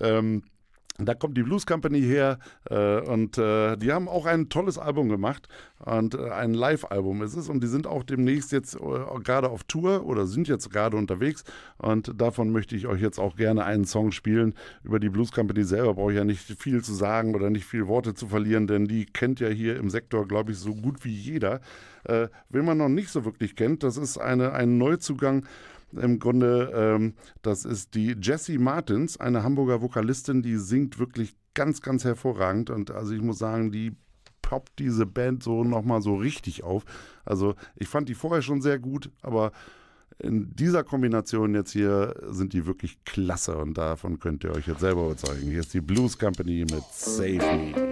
Ähm, 0.00 0.42
da 0.98 1.14
kommt 1.14 1.36
die 1.36 1.42
Blues 1.42 1.66
Company 1.66 2.00
her 2.00 2.38
äh, 2.70 3.00
und 3.00 3.38
äh, 3.38 3.76
die 3.76 3.92
haben 3.92 4.08
auch 4.08 4.26
ein 4.26 4.48
tolles 4.48 4.78
Album 4.78 5.08
gemacht 5.08 5.48
und 5.78 6.14
äh, 6.14 6.30
ein 6.30 6.54
Live-Album 6.54 7.22
ist 7.22 7.36
es 7.36 7.48
und 7.48 7.62
die 7.62 7.66
sind 7.68 7.86
auch 7.86 8.04
demnächst 8.04 8.52
jetzt 8.52 8.76
äh, 8.76 8.78
gerade 9.22 9.48
auf 9.48 9.64
Tour 9.64 10.04
oder 10.06 10.26
sind 10.26 10.48
jetzt 10.48 10.70
gerade 10.70 10.96
unterwegs 10.96 11.44
und 11.78 12.20
davon 12.20 12.50
möchte 12.50 12.76
ich 12.76 12.86
euch 12.86 13.00
jetzt 13.00 13.18
auch 13.18 13.36
gerne 13.36 13.64
einen 13.64 13.84
Song 13.84 14.12
spielen. 14.12 14.54
Über 14.84 15.00
die 15.00 15.08
Blues 15.08 15.32
Company 15.32 15.64
selber 15.64 15.94
brauche 15.94 16.12
ich 16.12 16.18
ja 16.18 16.24
nicht 16.24 16.60
viel 16.60 16.82
zu 16.82 16.92
sagen 16.92 17.34
oder 17.34 17.50
nicht 17.50 17.64
viel 17.64 17.88
Worte 17.88 18.14
zu 18.14 18.28
verlieren, 18.28 18.66
denn 18.66 18.86
die 18.86 19.06
kennt 19.06 19.40
ja 19.40 19.48
hier 19.48 19.76
im 19.76 19.90
Sektor, 19.90 20.28
glaube 20.28 20.52
ich, 20.52 20.58
so 20.58 20.74
gut 20.74 21.04
wie 21.04 21.14
jeder. 21.14 21.60
Äh, 22.04 22.28
wen 22.48 22.64
man 22.64 22.78
noch 22.78 22.88
nicht 22.88 23.10
so 23.10 23.24
wirklich 23.24 23.54
kennt, 23.54 23.82
das 23.82 23.96
ist 23.96 24.18
eine, 24.18 24.52
ein 24.52 24.76
Neuzugang 24.76 25.46
im 26.00 26.18
Grunde, 26.18 26.70
ähm, 26.74 27.14
das 27.42 27.64
ist 27.64 27.94
die 27.94 28.16
Jessie 28.20 28.58
Martins, 28.58 29.18
eine 29.18 29.42
Hamburger 29.42 29.82
Vokalistin, 29.82 30.42
die 30.42 30.56
singt 30.56 30.98
wirklich 30.98 31.34
ganz, 31.54 31.82
ganz 31.82 32.04
hervorragend. 32.04 32.70
Und 32.70 32.90
also 32.90 33.12
ich 33.14 33.22
muss 33.22 33.38
sagen, 33.38 33.72
die 33.72 33.92
poppt 34.40 34.78
diese 34.78 35.06
Band 35.06 35.42
so 35.42 35.64
nochmal 35.64 36.02
so 36.02 36.14
richtig 36.16 36.64
auf. 36.64 36.84
Also 37.24 37.54
ich 37.76 37.88
fand 37.88 38.08
die 38.08 38.14
vorher 38.14 38.42
schon 38.42 38.60
sehr 38.60 38.78
gut, 38.78 39.10
aber 39.22 39.52
in 40.18 40.54
dieser 40.54 40.84
Kombination 40.84 41.54
jetzt 41.54 41.72
hier 41.72 42.14
sind 42.28 42.52
die 42.52 42.66
wirklich 42.66 43.02
klasse 43.04 43.56
und 43.56 43.78
davon 43.78 44.18
könnt 44.18 44.44
ihr 44.44 44.52
euch 44.52 44.66
jetzt 44.66 44.80
selber 44.80 45.06
überzeugen. 45.06 45.48
Hier 45.48 45.60
ist 45.60 45.74
die 45.74 45.80
Blues 45.80 46.18
Company 46.18 46.66
mit 46.70 46.84
Save 46.92 47.38
Me. 47.38 47.91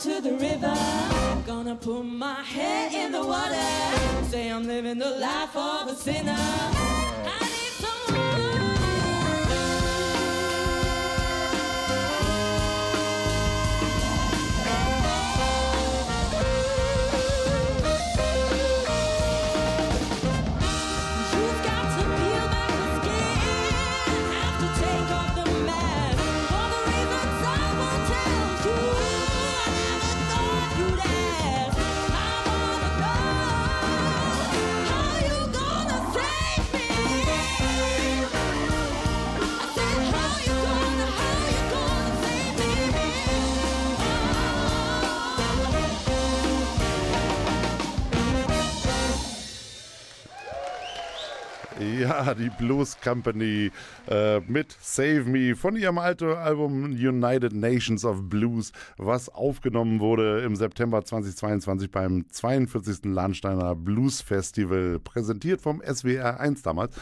To 0.00 0.20
the 0.20 0.32
river? 0.34 0.74
Gonna 1.44 1.74
put 1.74 2.04
my 2.04 2.42
head 2.42 2.92
in 2.92 3.10
the 3.10 3.24
water. 3.26 4.24
Say 4.30 4.48
I'm 4.48 4.64
living 4.64 4.98
the 4.98 5.10
life 5.10 5.56
of 5.56 5.88
a 5.88 5.94
sinner. 5.96 6.77
Ja, 51.78 52.34
die 52.34 52.50
Blues 52.50 52.96
Company 53.00 53.70
äh, 54.08 54.40
mit 54.40 54.76
Save 54.80 55.22
Me 55.24 55.54
von 55.54 55.76
ihrem 55.76 55.98
alten 55.98 56.32
Album 56.32 56.86
United 56.86 57.52
Nations 57.52 58.04
of 58.04 58.28
Blues, 58.28 58.72
was 58.96 59.28
aufgenommen 59.28 60.00
wurde 60.00 60.40
im 60.40 60.56
September 60.56 61.04
2022 61.04 61.92
beim 61.92 62.28
42. 62.28 63.04
Lahnsteiner 63.04 63.76
Blues 63.76 64.20
Festival, 64.20 64.98
präsentiert 64.98 65.60
vom 65.60 65.80
SWR 65.80 66.40
1 66.40 66.62
damals. 66.62 66.96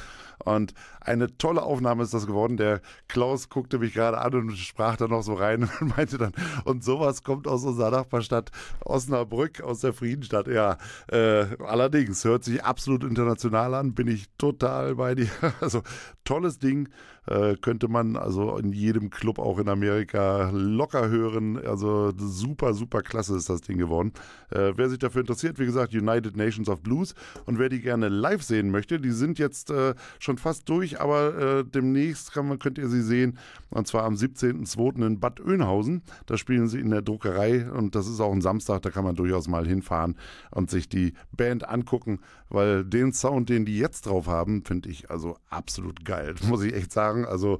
Und 0.44 0.74
eine 1.00 1.36
tolle 1.38 1.62
Aufnahme 1.62 2.02
ist 2.02 2.14
das 2.14 2.26
geworden. 2.26 2.56
Der 2.56 2.80
Klaus 3.08 3.48
guckte 3.48 3.78
mich 3.78 3.94
gerade 3.94 4.18
an 4.18 4.34
und 4.34 4.56
sprach 4.56 4.96
da 4.96 5.08
noch 5.08 5.22
so 5.22 5.34
rein 5.34 5.68
und 5.80 5.96
meinte 5.96 6.18
dann, 6.18 6.32
und 6.64 6.84
sowas 6.84 7.22
kommt 7.22 7.46
aus 7.46 7.64
unserer 7.64 7.90
Nachbarstadt 7.90 8.50
Osnabrück, 8.84 9.60
aus 9.62 9.80
der 9.80 9.92
Friedenstadt. 9.92 10.48
Ja, 10.48 10.78
äh, 11.08 11.46
allerdings 11.64 12.24
hört 12.24 12.44
sich 12.44 12.64
absolut 12.64 13.04
international 13.04 13.74
an, 13.74 13.94
bin 13.94 14.08
ich 14.08 14.26
total 14.38 14.96
bei 14.96 15.14
dir. 15.14 15.28
Also 15.60 15.82
tolles 16.24 16.58
Ding, 16.58 16.88
äh, 17.26 17.56
könnte 17.56 17.88
man 17.88 18.16
also 18.16 18.56
in 18.56 18.72
jedem 18.72 19.10
Club 19.10 19.38
auch 19.38 19.58
in 19.58 19.68
Amerika 19.68 20.50
locker 20.52 21.08
hören. 21.08 21.58
Also 21.64 22.12
super, 22.16 22.74
super 22.74 23.02
klasse 23.02 23.36
ist 23.36 23.48
das 23.48 23.60
Ding 23.60 23.78
geworden. 23.78 24.12
Äh, 24.50 24.72
wer 24.76 24.88
sich 24.88 24.98
dafür 24.98 25.20
interessiert, 25.22 25.58
wie 25.58 25.66
gesagt, 25.66 25.92
United 25.94 26.36
Nations 26.36 26.68
of 26.68 26.80
Blues 26.82 27.14
und 27.44 27.58
wer 27.58 27.68
die 27.68 27.80
gerne 27.80 28.08
live 28.08 28.42
sehen 28.42 28.70
möchte, 28.70 29.00
die 29.00 29.10
sind 29.10 29.38
jetzt 29.38 29.70
äh, 29.70 29.94
schon 30.18 30.38
fast 30.38 30.68
durch, 30.68 31.00
aber 31.00 31.36
äh, 31.38 31.64
demnächst 31.64 32.32
kann 32.32 32.48
man, 32.48 32.58
könnt 32.58 32.78
ihr 32.78 32.88
sie 32.88 33.02
sehen 33.02 33.38
und 33.70 33.86
zwar 33.86 34.04
am 34.04 34.14
17.02. 34.14 35.06
in 35.06 35.20
Bad 35.20 35.40
Oeynhausen. 35.40 36.02
Da 36.26 36.36
spielen 36.36 36.68
sie 36.68 36.80
in 36.80 36.90
der 36.90 37.02
Druckerei 37.02 37.70
und 37.70 37.94
das 37.94 38.06
ist 38.06 38.20
auch 38.20 38.32
ein 38.32 38.40
Samstag, 38.40 38.82
da 38.82 38.90
kann 38.90 39.04
man 39.04 39.16
durchaus 39.16 39.48
mal 39.48 39.66
hinfahren 39.66 40.16
und 40.50 40.70
sich 40.70 40.88
die 40.88 41.14
Band 41.36 41.68
angucken, 41.68 42.20
weil 42.48 42.84
den 42.84 43.12
Sound, 43.12 43.48
den 43.48 43.64
die 43.64 43.78
jetzt 43.78 44.06
drauf 44.06 44.26
haben, 44.26 44.62
finde 44.64 44.88
ich 44.88 45.10
also 45.10 45.36
absolut 45.50 46.04
geil, 46.04 46.34
muss 46.48 46.62
ich 46.62 46.74
echt 46.74 46.92
sagen. 46.92 47.24
Also 47.24 47.58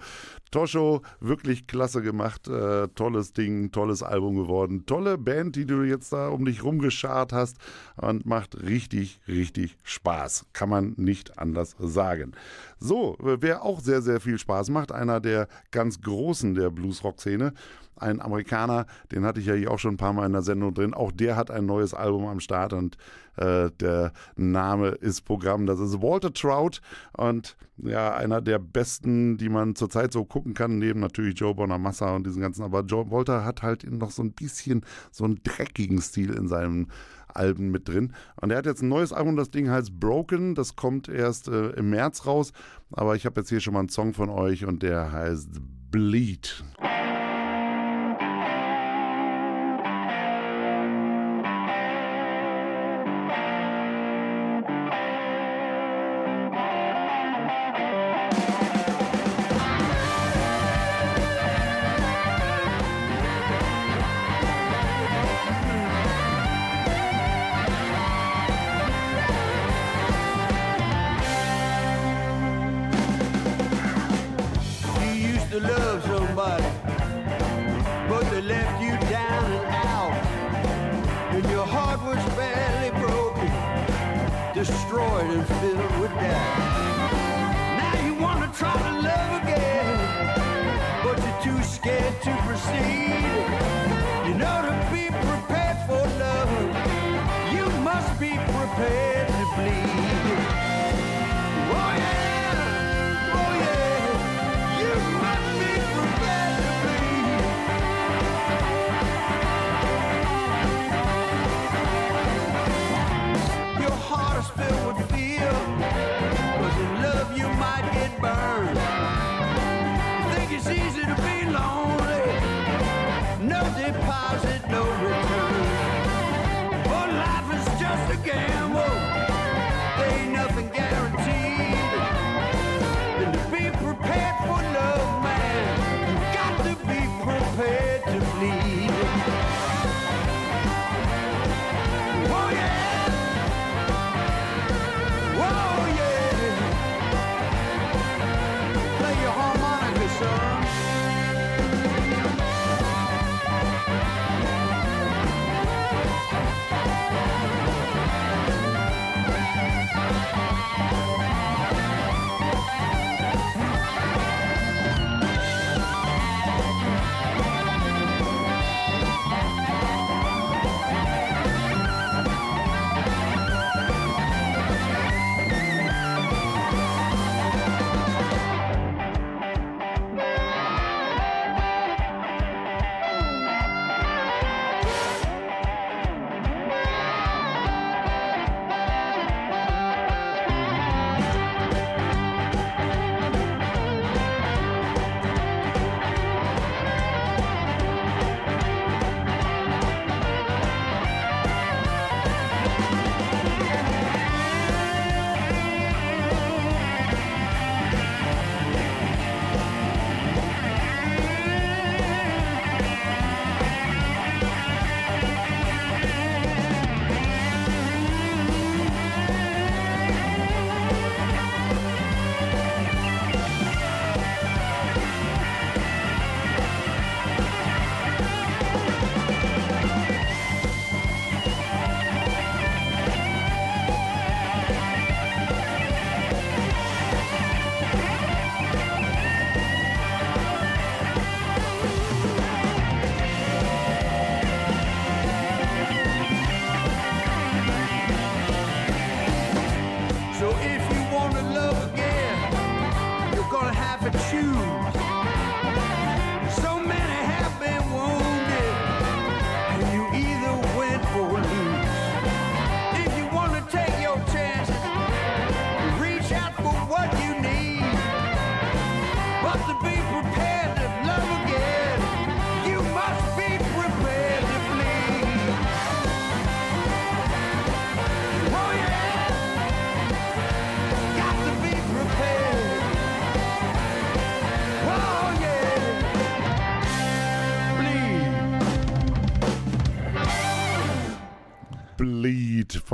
Tosho, 0.50 1.02
wirklich 1.20 1.66
klasse 1.66 2.02
gemacht, 2.02 2.48
äh, 2.48 2.88
tolles 2.88 3.32
Ding, 3.32 3.72
tolles 3.72 4.02
Album 4.02 4.36
geworden, 4.36 4.86
tolle 4.86 5.18
Band, 5.18 5.56
die 5.56 5.66
du 5.66 5.82
jetzt 5.82 6.12
da 6.12 6.28
um 6.28 6.44
dich 6.44 6.62
rumgeschart 6.62 7.32
hast 7.32 7.58
und 7.96 8.26
macht 8.26 8.62
richtig, 8.62 9.20
richtig 9.26 9.76
Spaß. 9.82 10.46
Kann 10.52 10.68
man 10.68 10.94
nicht 10.96 11.38
anders 11.38 11.74
sagen. 11.78 12.32
So, 12.78 13.16
wer 13.20 13.62
auch 13.62 13.80
sehr, 13.80 14.02
sehr 14.02 14.20
viel 14.20 14.38
Spaß 14.38 14.70
macht, 14.70 14.92
einer 14.92 15.20
der 15.20 15.48
ganz 15.70 16.00
Großen 16.00 16.54
der 16.54 16.70
Blues-Rock-Szene, 16.70 17.52
ein 17.96 18.20
Amerikaner, 18.20 18.86
den 19.12 19.24
hatte 19.24 19.40
ich 19.40 19.46
ja 19.46 19.54
hier 19.54 19.70
auch 19.70 19.78
schon 19.78 19.94
ein 19.94 19.98
paar 19.98 20.12
Mal 20.12 20.26
in 20.26 20.32
der 20.32 20.42
Sendung 20.42 20.74
drin. 20.74 20.94
Auch 20.94 21.12
der 21.12 21.36
hat 21.36 21.50
ein 21.50 21.66
neues 21.66 21.94
Album 21.94 22.26
am 22.26 22.40
Start 22.40 22.72
und 22.72 22.96
äh, 23.36 23.70
der 23.80 24.12
Name 24.36 24.88
ist 24.88 25.22
Programm. 25.22 25.66
Das 25.66 25.80
ist 25.80 26.00
Walter 26.00 26.32
Trout 26.32 26.80
und 27.12 27.56
ja, 27.78 28.14
einer 28.14 28.40
der 28.40 28.58
besten, 28.58 29.36
die 29.36 29.48
man 29.48 29.74
zurzeit 29.74 30.12
so 30.12 30.24
gucken 30.24 30.54
kann, 30.54 30.78
neben 30.78 31.00
natürlich 31.00 31.38
Joe 31.38 31.54
Bonamassa 31.54 32.14
und 32.14 32.26
diesen 32.26 32.40
ganzen. 32.40 32.62
Aber 32.62 32.80
Joe 32.80 33.10
Walter 33.10 33.44
hat 33.44 33.62
halt 33.62 33.90
noch 33.90 34.10
so 34.10 34.22
ein 34.22 34.32
bisschen 34.32 34.84
so 35.10 35.24
einen 35.24 35.40
dreckigen 35.42 36.00
Stil 36.00 36.32
in 36.32 36.48
seinem 36.48 36.88
Alben 37.28 37.70
mit 37.70 37.88
drin. 37.88 38.14
Und 38.40 38.50
er 38.50 38.58
hat 38.58 38.66
jetzt 38.66 38.82
ein 38.82 38.88
neues 38.88 39.12
Album, 39.12 39.36
das 39.36 39.50
Ding 39.50 39.68
heißt 39.68 40.00
Broken. 40.00 40.54
Das 40.54 40.74
kommt 40.74 41.08
erst 41.08 41.48
äh, 41.48 41.70
im 41.70 41.90
März 41.90 42.24
raus. 42.24 42.52
Aber 42.92 43.14
ich 43.14 43.26
habe 43.26 43.40
jetzt 43.40 43.50
hier 43.50 43.60
schon 43.60 43.74
mal 43.74 43.80
einen 43.80 43.88
Song 43.90 44.14
von 44.14 44.30
euch 44.30 44.64
und 44.64 44.82
der 44.82 45.12
heißt 45.12 45.50
Bleed. 45.90 46.64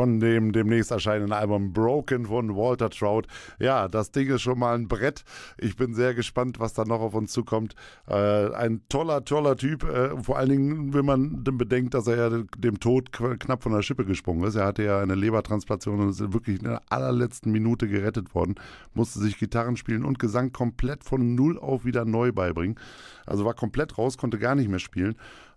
Von 0.02 0.18
dem 0.18 0.50
demnächst 0.50 0.90
erscheinenden 0.90 1.32
Album 1.32 1.72
Broken 1.72 2.26
von 2.26 2.56
Walter 2.56 2.90
Trout. 2.90 3.22
Ja, 3.60 3.86
das 3.86 4.10
Ding 4.10 4.28
ist 4.34 4.42
schon 4.42 4.58
mal 4.58 4.74
ein 4.74 4.88
Brett. 4.88 5.22
Ich 5.58 5.76
bin 5.76 5.94
sehr 5.94 6.12
gespannt, 6.12 6.58
was 6.58 6.74
da 6.74 6.84
noch 6.84 7.00
auf 7.00 7.14
uns 7.14 7.30
zukommt. 7.30 7.76
Äh, 8.08 8.52
ein 8.52 8.80
toller, 8.88 9.24
toller 9.24 9.56
Typ. 9.56 9.84
Äh, 9.84 10.20
vor 10.20 10.38
allen 10.38 10.48
Dingen, 10.48 10.92
wenn 10.92 11.04
man 11.04 11.44
bedenkt, 11.44 11.94
dass 11.94 12.08
er 12.08 12.16
ja 12.16 12.42
dem 12.58 12.80
Tod 12.80 13.12
knapp 13.12 13.62
von 13.62 13.70
der 13.70 13.82
Schippe 13.82 14.04
gesprungen 14.04 14.42
ist. 14.42 14.56
Er 14.56 14.66
hatte 14.66 14.82
ja 14.82 14.98
eine 14.98 15.14
Lebertransplantation 15.14 16.00
und 16.00 16.08
ist 16.08 16.32
wirklich 16.32 16.58
in 16.58 16.64
der 16.64 16.82
allerletzten 16.88 17.52
Minute 17.52 17.86
gerettet 17.86 18.34
worden. 18.34 18.56
Musste 18.94 19.20
sich 19.20 19.38
Gitarren 19.38 19.76
spielen 19.76 20.04
und 20.04 20.18
Gesang 20.18 20.52
komplett 20.52 21.04
von 21.04 21.36
Null 21.36 21.60
auf 21.60 21.84
wieder 21.84 22.04
neu 22.04 22.32
beibringen. 22.32 22.76
Also 23.24 23.44
war 23.44 23.54
komplett 23.54 23.98
raus, 23.98 24.18
konnte 24.18 24.40
gar 24.40 24.56
nicht 24.56 24.68
mehr 24.68 24.80
spielen. 24.80 25.14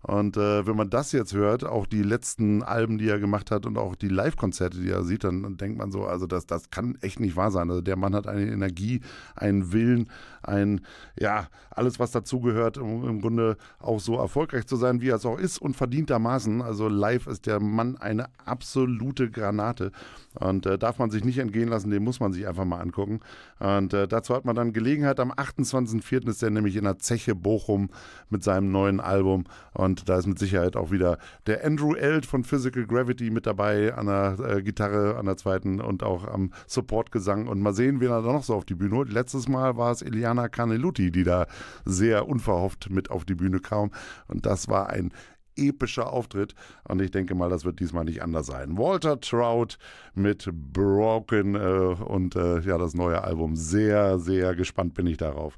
Und 0.08 0.38
äh, 0.38 0.68
wenn 0.68 0.76
man 0.76 0.92
das 0.92 1.12
jetzt 1.14 1.34
hört, 1.34 1.64
auch 1.64 1.88
die 1.88 2.04
letzten 2.04 2.62
Alben, 2.62 3.00
die 3.00 3.10
er 3.10 3.18
gemacht 3.18 3.50
hat 3.50 3.66
und 3.66 3.76
auch 3.76 3.96
die 3.96 4.08
Live-Konzerte, 4.08 4.80
die 4.80 4.92
er 4.92 5.04
sieht, 5.04 5.24
dann, 5.24 5.58
denkt 5.58 5.80
man 5.80 5.92
so, 5.92 6.06
also 6.06 6.28
das, 6.28 6.46
das 6.46 6.70
kann 6.70 6.96
echt 7.02 7.20
nicht 7.20 7.36
wahr 7.36 7.50
sein. 7.50 7.72
Also 7.72 7.82
der 7.82 7.96
Mann 7.96 8.14
hat 8.14 8.28
eine 8.28 8.46
Energie, 8.46 9.02
einen 9.36 9.72
Willen, 9.72 10.12
ein, 10.48 10.82
ja, 11.20 11.48
alles, 11.70 12.00
was 12.00 12.12
dazugehört, 12.12 12.78
um 12.78 13.08
im 13.08 13.22
Grunde 13.22 13.58
auch 13.80 14.00
so 14.00 14.16
erfolgreich 14.16 14.66
zu 14.66 14.76
sein, 14.76 15.02
wie 15.02 15.10
er 15.10 15.18
es 15.18 15.26
auch 15.26 15.38
ist 15.38 15.60
und 15.60 15.76
verdientermaßen. 15.76 16.62
Also 16.62 16.88
live 16.88 17.28
ist 17.28 17.46
der 17.46 17.60
Mann 17.60 17.98
eine 17.98 18.28
absolute 18.46 19.30
Granate. 19.30 19.92
Und 20.40 20.66
äh, 20.66 20.78
darf 20.78 21.00
man 21.00 21.12
sich 21.12 21.24
nicht 21.24 21.38
entgehen 21.38 21.70
lassen, 21.70 21.90
den 21.90 22.04
muss 22.04 22.20
man 22.20 22.34
sich 22.34 22.48
einfach 22.48 22.66
mal 22.66 22.80
angucken. 22.80 23.22
Und 23.60 23.94
äh, 23.94 24.08
dazu 24.08 24.36
hat 24.36 24.46
man 24.46 24.56
dann 24.56 24.74
Gelegenheit. 24.74 25.20
Am 25.20 25.32
28.04. 25.32 26.28
ist 26.28 26.44
er 26.44 26.50
nämlich 26.50 26.76
in 26.76 26.84
der 26.84 27.00
Zeche 27.00 27.36
Bochum 27.36 27.90
mit 28.30 28.44
seinem 28.44 28.72
neuen 28.72 29.00
Album. 29.00 29.46
Und 29.74 30.10
da 30.10 30.18
ist 30.18 30.28
mit 30.28 30.40
Sicherheit 30.40 30.76
auch 30.76 30.92
wieder 30.92 31.18
der 31.48 31.66
Andrew 31.66 31.94
Eld 31.94 32.26
von 32.26 32.44
Physical 32.44 32.86
Gravity 32.86 33.30
mit 33.32 33.46
dabei 33.46 33.94
an 33.94 34.08
der 34.08 34.38
äh, 34.40 34.62
Gitarre, 34.62 35.18
an 35.18 35.26
der 35.26 35.38
zweiten 35.38 35.80
und 35.80 36.04
auch 36.04 36.28
am 36.28 36.52
Supportgesang. 36.68 37.48
Und 37.48 37.62
mal 37.62 37.74
sehen, 37.74 38.02
wen 38.02 38.12
er 38.12 38.22
da 38.22 38.34
noch 38.34 38.44
so 38.44 38.56
auf 38.56 38.66
die 38.66 38.76
Bühne 38.76 38.96
holt. 38.96 39.12
Letztes 39.12 39.48
Mal 39.48 39.78
war 39.78 39.92
es 39.92 40.02
Eliana 40.36 40.50
Caneluti, 40.50 41.12
die 41.12 41.24
da 41.24 41.48
sehr 41.86 42.28
unverhofft 42.28 42.90
mit 42.90 43.10
auf 43.10 43.26
die 43.26 43.36
Bühne 43.36 43.60
kam. 43.60 43.92
Und 44.28 44.46
das 44.46 44.68
war 44.68 44.90
ein 44.90 45.12
epischer 45.58 46.12
Auftritt. 46.12 46.54
Und 46.84 47.02
ich 47.02 47.12
denke 47.12 47.34
mal, 47.34 47.50
das 47.50 47.64
wird 47.64 47.80
diesmal 47.80 48.04
nicht 48.04 48.22
anders 48.22 48.48
sein. 48.48 48.78
Walter 48.78 49.20
Trout 49.22 49.78
mit 50.14 50.50
Broken 50.52 51.56
äh, 51.56 51.58
und 52.04 52.36
äh, 52.36 52.60
ja, 52.60 52.78
das 52.78 52.94
neue 52.94 53.24
Album. 53.24 53.56
Sehr, 53.56 54.20
sehr 54.20 54.54
gespannt 54.56 54.94
bin 54.96 55.08
ich 55.08 55.18
darauf. 55.18 55.58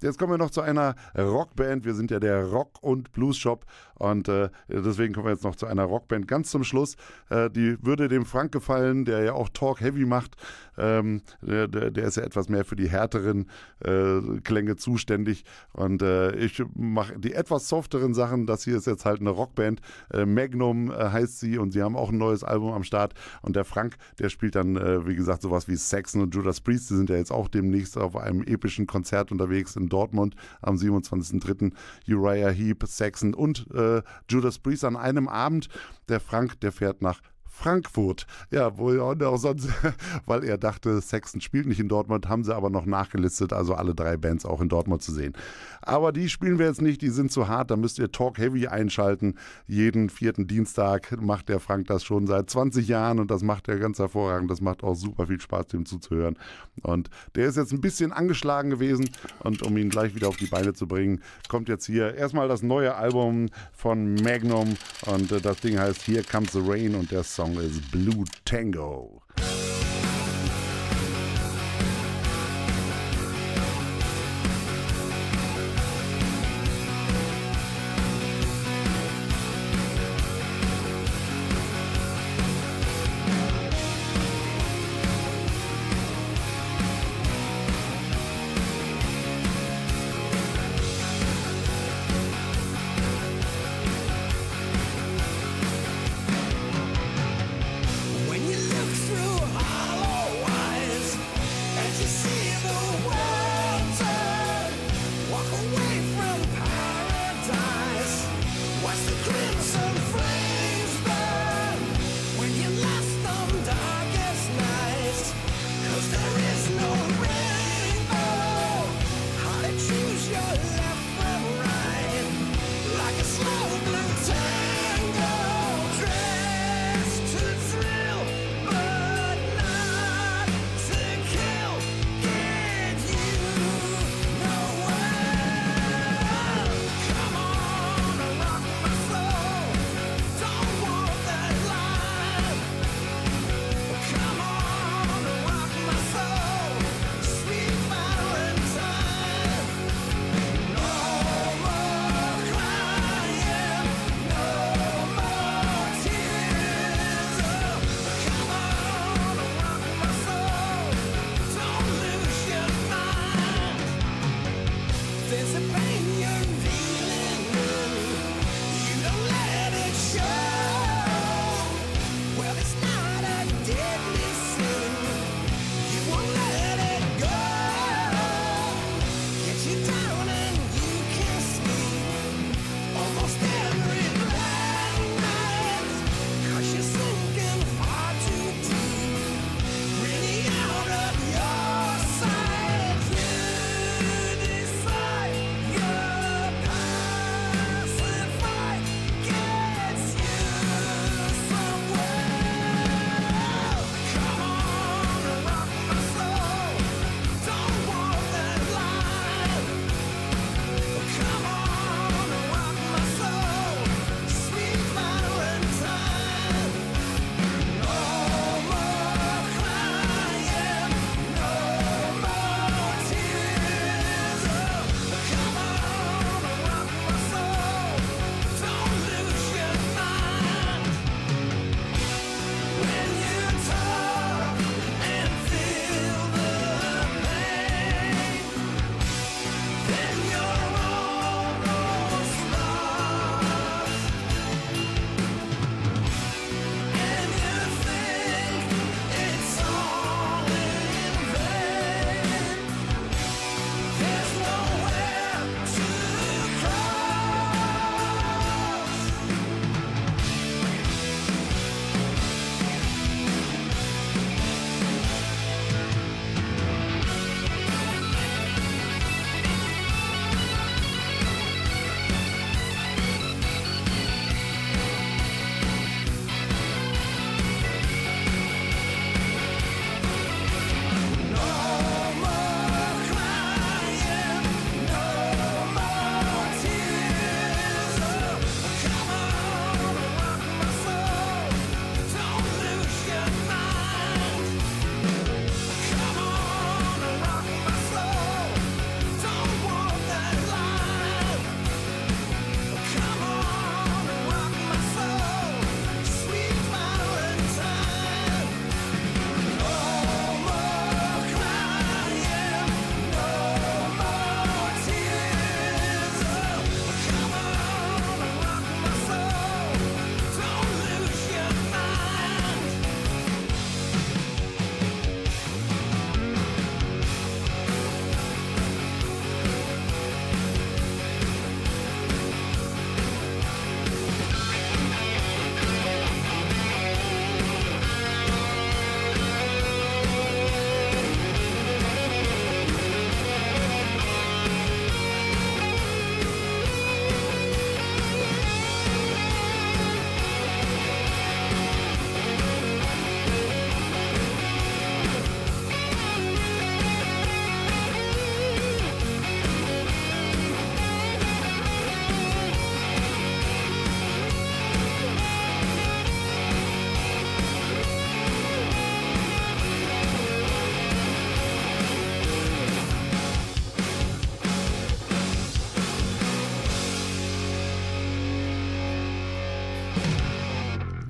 Jetzt 0.00 0.16
kommen 0.16 0.32
wir 0.32 0.38
noch 0.38 0.50
zu 0.50 0.60
einer 0.60 0.94
Rockband. 1.16 1.84
Wir 1.84 1.94
sind 1.94 2.12
ja 2.12 2.20
der 2.20 2.44
Rock- 2.44 2.80
und 2.82 3.10
Blues-Shop 3.10 3.64
und 3.96 4.28
äh, 4.28 4.48
deswegen 4.68 5.12
kommen 5.12 5.26
wir 5.26 5.32
jetzt 5.32 5.42
noch 5.42 5.56
zu 5.56 5.66
einer 5.66 5.82
Rockband 5.84 6.28
ganz 6.28 6.52
zum 6.52 6.62
Schluss. 6.62 6.94
Äh, 7.30 7.50
die 7.50 7.84
würde 7.84 8.06
dem 8.06 8.24
Frank 8.24 8.52
gefallen, 8.52 9.04
der 9.04 9.24
ja 9.24 9.32
auch 9.32 9.48
Talk 9.48 9.80
Heavy 9.80 10.04
macht. 10.04 10.36
Ähm, 10.78 11.22
der, 11.42 11.68
der, 11.68 12.04
ist 12.04 12.16
ja 12.16 12.22
etwas 12.22 12.48
mehr 12.48 12.64
für 12.64 12.76
die 12.76 12.88
härteren 12.88 13.46
äh, 13.80 14.20
Klänge 14.44 14.76
zuständig 14.76 15.44
und 15.72 16.02
äh, 16.02 16.34
ich 16.36 16.62
mache 16.74 17.18
die 17.18 17.34
etwas 17.34 17.68
softeren 17.68 18.14
Sachen. 18.14 18.46
Das 18.46 18.64
hier 18.64 18.76
ist 18.76 18.86
jetzt 18.86 19.04
halt 19.04 19.20
eine 19.20 19.30
Rockband. 19.30 19.80
Äh, 20.12 20.24
Magnum 20.24 20.90
äh, 20.90 20.94
heißt 20.94 21.40
sie 21.40 21.58
und 21.58 21.72
sie 21.72 21.82
haben 21.82 21.96
auch 21.96 22.10
ein 22.10 22.18
neues 22.18 22.44
Album 22.44 22.72
am 22.72 22.84
Start 22.84 23.14
und 23.42 23.56
der 23.56 23.64
Frank, 23.64 23.96
der 24.18 24.28
spielt 24.28 24.54
dann, 24.54 24.76
wie 25.06 25.14
gesagt, 25.14 25.42
sowas 25.42 25.68
wie 25.68 25.76
Saxon 25.76 26.22
und 26.22 26.34
Judas 26.34 26.60
Priest. 26.60 26.90
Die 26.90 26.94
sind 26.94 27.10
ja 27.10 27.16
jetzt 27.16 27.32
auch 27.32 27.48
demnächst 27.48 27.96
auf 27.98 28.16
einem 28.16 28.42
epischen 28.42 28.86
Konzert 28.86 29.32
unterwegs 29.32 29.76
in 29.76 29.88
Dortmund 29.88 30.34
am 30.62 30.76
27.03. 30.76 31.72
Uriah 32.08 32.50
Heep, 32.50 32.84
Saxon 32.86 33.34
und 33.34 33.66
äh, 33.74 34.02
Judas 34.28 34.58
Priest 34.58 34.84
an 34.84 34.96
einem 34.96 35.28
Abend. 35.28 35.68
Der 36.08 36.20
Frank, 36.20 36.60
der 36.60 36.72
fährt 36.72 37.02
nach 37.02 37.20
Frankfurt. 37.48 38.26
Ja, 38.50 38.78
wo 38.78 38.92
ja 38.92 39.02
auch 39.02 39.36
sonst, 39.36 39.68
weil 40.26 40.44
er 40.44 40.58
dachte, 40.58 41.00
Sexton 41.00 41.40
spielt 41.40 41.66
nicht 41.66 41.80
in 41.80 41.88
Dortmund, 41.88 42.28
haben 42.28 42.44
sie 42.44 42.54
aber 42.54 42.70
noch 42.70 42.86
nachgelistet, 42.86 43.52
also 43.52 43.74
alle 43.74 43.94
drei 43.94 44.16
Bands 44.16 44.44
auch 44.44 44.60
in 44.60 44.68
Dortmund 44.68 45.02
zu 45.02 45.12
sehen. 45.12 45.34
Aber 45.82 46.12
die 46.12 46.28
spielen 46.28 46.58
wir 46.58 46.66
jetzt 46.66 46.82
nicht, 46.82 47.02
die 47.02 47.10
sind 47.10 47.32
zu 47.32 47.48
hart, 47.48 47.70
da 47.70 47.76
müsst 47.76 47.98
ihr 47.98 48.12
Talk 48.12 48.38
Heavy 48.38 48.66
einschalten. 48.66 49.34
Jeden 49.66 50.10
vierten 50.10 50.46
Dienstag 50.46 51.20
macht 51.20 51.48
der 51.48 51.60
Frank 51.60 51.86
das 51.86 52.04
schon 52.04 52.26
seit 52.26 52.50
20 52.50 52.86
Jahren 52.86 53.18
und 53.18 53.30
das 53.30 53.42
macht 53.42 53.68
er 53.68 53.78
ganz 53.78 53.98
hervorragend. 53.98 54.50
Das 54.50 54.60
macht 54.60 54.84
auch 54.84 54.94
super 54.94 55.26
viel 55.26 55.40
Spaß, 55.40 55.68
dem 55.68 55.86
zuzuhören. 55.86 56.36
Und 56.82 57.10
der 57.34 57.48
ist 57.48 57.56
jetzt 57.56 57.72
ein 57.72 57.80
bisschen 57.80 58.12
angeschlagen 58.12 58.70
gewesen 58.70 59.08
und 59.40 59.62
um 59.62 59.76
ihn 59.76 59.90
gleich 59.90 60.14
wieder 60.14 60.28
auf 60.28 60.36
die 60.36 60.46
Beine 60.46 60.74
zu 60.74 60.86
bringen, 60.86 61.22
kommt 61.48 61.68
jetzt 61.68 61.86
hier 61.86 62.14
erstmal 62.14 62.48
das 62.48 62.62
neue 62.62 62.94
Album 62.94 63.46
von 63.72 64.14
Magnum 64.14 64.76
und 65.06 65.32
äh, 65.32 65.40
das 65.40 65.60
Ding 65.60 65.78
heißt 65.78 66.06
Here 66.06 66.22
Comes 66.22 66.52
the 66.52 66.60
Rain 66.62 66.94
und 66.94 67.10
der 67.10 67.24
Song 67.24 67.47
is 67.56 67.80
Blue 67.80 68.24
Tango. 68.44 69.22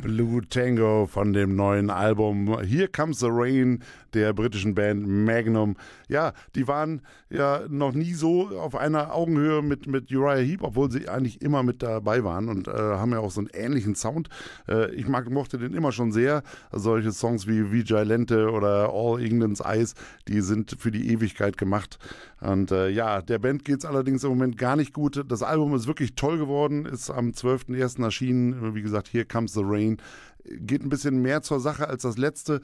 Lou 0.04 0.40
Tango 0.40 1.06
von 1.06 1.32
dem 1.32 1.56
neuen 1.56 1.90
Album 1.90 2.60
Here 2.60 2.88
Comes 2.88 3.20
the 3.20 3.28
Rain 3.30 3.82
der 4.14 4.32
britischen 4.32 4.74
Band 4.74 5.06
Magnum. 5.06 5.76
Ja, 6.08 6.32
die 6.54 6.66
waren 6.66 7.02
ja 7.30 7.62
noch 7.68 7.92
nie 7.92 8.14
so 8.14 8.48
auf 8.48 8.74
einer 8.74 9.14
Augenhöhe 9.14 9.62
mit, 9.62 9.86
mit 9.86 10.10
Uriah 10.10 10.42
Heep, 10.42 10.62
obwohl 10.62 10.90
sie 10.90 11.08
eigentlich 11.08 11.42
immer 11.42 11.62
mit 11.62 11.82
dabei 11.82 12.24
waren 12.24 12.48
und 12.48 12.68
äh, 12.68 12.72
haben 12.72 13.12
ja 13.12 13.18
auch 13.18 13.30
so 13.30 13.40
einen 13.40 13.50
ähnlichen 13.52 13.94
Sound. 13.94 14.28
Äh, 14.68 14.94
ich 14.94 15.08
mag, 15.08 15.30
mochte 15.30 15.58
den 15.58 15.74
immer 15.74 15.92
schon 15.92 16.12
sehr. 16.12 16.42
Solche 16.72 17.12
Songs 17.12 17.46
wie 17.46 17.70
Vijay 17.70 18.04
Lente 18.04 18.50
oder 18.50 18.90
All 18.92 19.22
England's 19.22 19.60
Eyes, 19.60 19.94
die 20.26 20.40
sind 20.40 20.76
für 20.78 20.90
die 20.90 21.12
Ewigkeit 21.12 21.58
gemacht. 21.58 21.98
Und 22.40 22.70
äh, 22.70 22.88
ja, 22.88 23.20
der 23.20 23.38
Band 23.38 23.64
geht 23.64 23.78
es 23.78 23.84
allerdings 23.84 24.22
im 24.22 24.30
Moment 24.30 24.56
gar 24.56 24.76
nicht 24.76 24.92
gut. 24.92 25.24
Das 25.28 25.42
Album 25.42 25.74
ist 25.74 25.86
wirklich 25.86 26.14
toll 26.14 26.38
geworden, 26.38 26.86
ist 26.86 27.10
am 27.10 27.30
12.01. 27.30 28.02
erschienen. 28.02 28.74
Wie 28.74 28.82
gesagt, 28.82 29.08
Here 29.12 29.24
Comes 29.24 29.52
the 29.54 29.62
Rain 29.64 29.87
geht 30.44 30.82
ein 30.82 30.88
bisschen 30.88 31.20
mehr 31.20 31.42
zur 31.42 31.60
Sache 31.60 31.88
als 31.88 32.02
das 32.02 32.16
letzte 32.18 32.60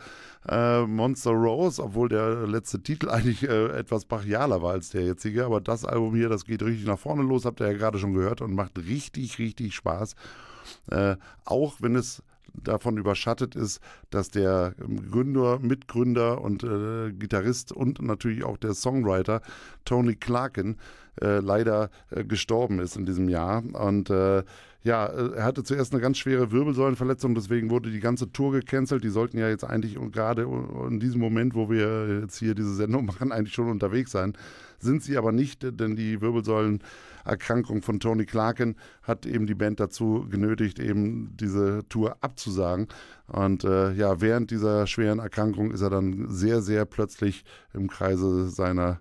äh, 0.49 0.83
Monster 0.83 1.33
Rose, 1.33 1.83
obwohl 1.83 2.09
der 2.09 2.47
letzte 2.47 2.83
Titel 2.83 3.09
eigentlich 3.11 3.43
äh, 3.43 3.67
etwas 3.79 4.05
brachialer 4.05 4.63
war 4.63 4.73
als 4.73 4.91
der 4.91 5.03
jetzige. 5.03 5.45
Aber 5.45 5.61
das 5.61 5.85
Album 5.85 6.15
hier, 6.15 6.29
das 6.29 6.45
geht 6.45 6.63
richtig 6.63 6.87
nach 6.87 6.99
vorne 6.99 7.23
los, 7.23 7.45
habt 7.45 7.61
ihr 7.61 7.67
ja 7.71 7.77
gerade 7.77 7.99
schon 7.99 8.15
gehört 8.15 8.41
und 8.41 8.55
macht 8.55 8.79
richtig, 8.79 9.39
richtig 9.39 9.75
Spaß. 9.75 10.15
Äh, 10.91 11.17
auch 11.45 11.77
wenn 11.81 11.97
es 11.97 12.23
davon 12.55 12.97
überschattet 12.97 13.57
ist, 13.57 13.81
dass 14.11 14.31
der 14.31 14.75
Gründer, 15.11 15.59
Mitgründer 15.59 16.41
und 16.41 16.63
äh, 16.63 17.13
Gitarrist 17.13 17.73
und 17.73 18.01
natürlich 18.01 18.45
auch 18.45 18.57
der 18.57 18.75
Songwriter 18.75 19.43
Tony 19.85 20.15
Clarkin 20.15 20.77
äh, 21.21 21.41
leider 21.41 21.91
äh, 22.11 22.25
gestorben 22.25 22.79
ist 22.79 22.97
in 22.97 23.07
diesem 23.07 23.29
Jahr. 23.29 23.63
Und 23.73 24.11
äh, 24.11 24.45
ja, 24.85 25.07
äh, 25.07 25.37
er 25.37 25.45
hatte 25.45 25.65
zuerst 25.65 25.93
eine 25.93 26.03
ganz 26.03 26.19
schwere 26.19 26.53
Wirbelsäulenverletzung, 26.53 27.35
deswegen 27.35 27.71
wurde 27.71 27.91
die 27.91 28.01
ganze 28.01 28.31
Tour 28.31 28.53
gecancelt. 28.53 29.03
Die 29.03 29.09
sollten 29.09 29.39
ja 29.39 29.49
jetzt 29.49 29.65
eigentlich 29.65 29.99
gerade 30.13 30.47
in 30.89 31.01
diesem 31.01 31.21
Moment, 31.21 31.55
wo 31.55 31.71
wir 31.71 32.21
jetzt 32.21 32.39
hier 32.39 32.55
diese 32.55 32.75
Sendung 32.75 33.07
machen, 33.07 33.33
eigentlich 33.33 33.55
schon 33.55 33.71
unterwegs 33.71 34.13
sein. 34.13 34.35
Sind 34.79 35.03
sie 35.03 35.17
aber 35.17 35.33
nicht, 35.33 35.63
denn 35.81 35.97
die 35.97 36.21
Wirbelsäulenerkrankung 36.21 37.81
von 37.81 37.99
Tony 37.99 38.27
Clarkin 38.27 38.77
hat 39.03 39.25
eben 39.25 39.47
die 39.47 39.55
Band 39.55 39.81
dazu 39.81 40.27
genötigt, 40.29 40.79
eben 40.79 41.35
diese 41.39 41.89
Tour 41.89 42.19
abzusagen. 42.21 42.89
Und 43.27 43.65
äh, 43.65 43.93
ja, 43.93 44.21
während 44.21 44.51
dieser 44.51 44.87
schweren 44.87 45.19
Erkrankung 45.19 45.71
ist 45.71 45.81
er 45.81 45.89
dann 45.89 46.27
sehr, 46.29 46.61
sehr 46.61 46.85
plötzlich 46.85 47.47
im 47.73 47.89
Kreise 47.89 48.51
seiner 48.51 49.01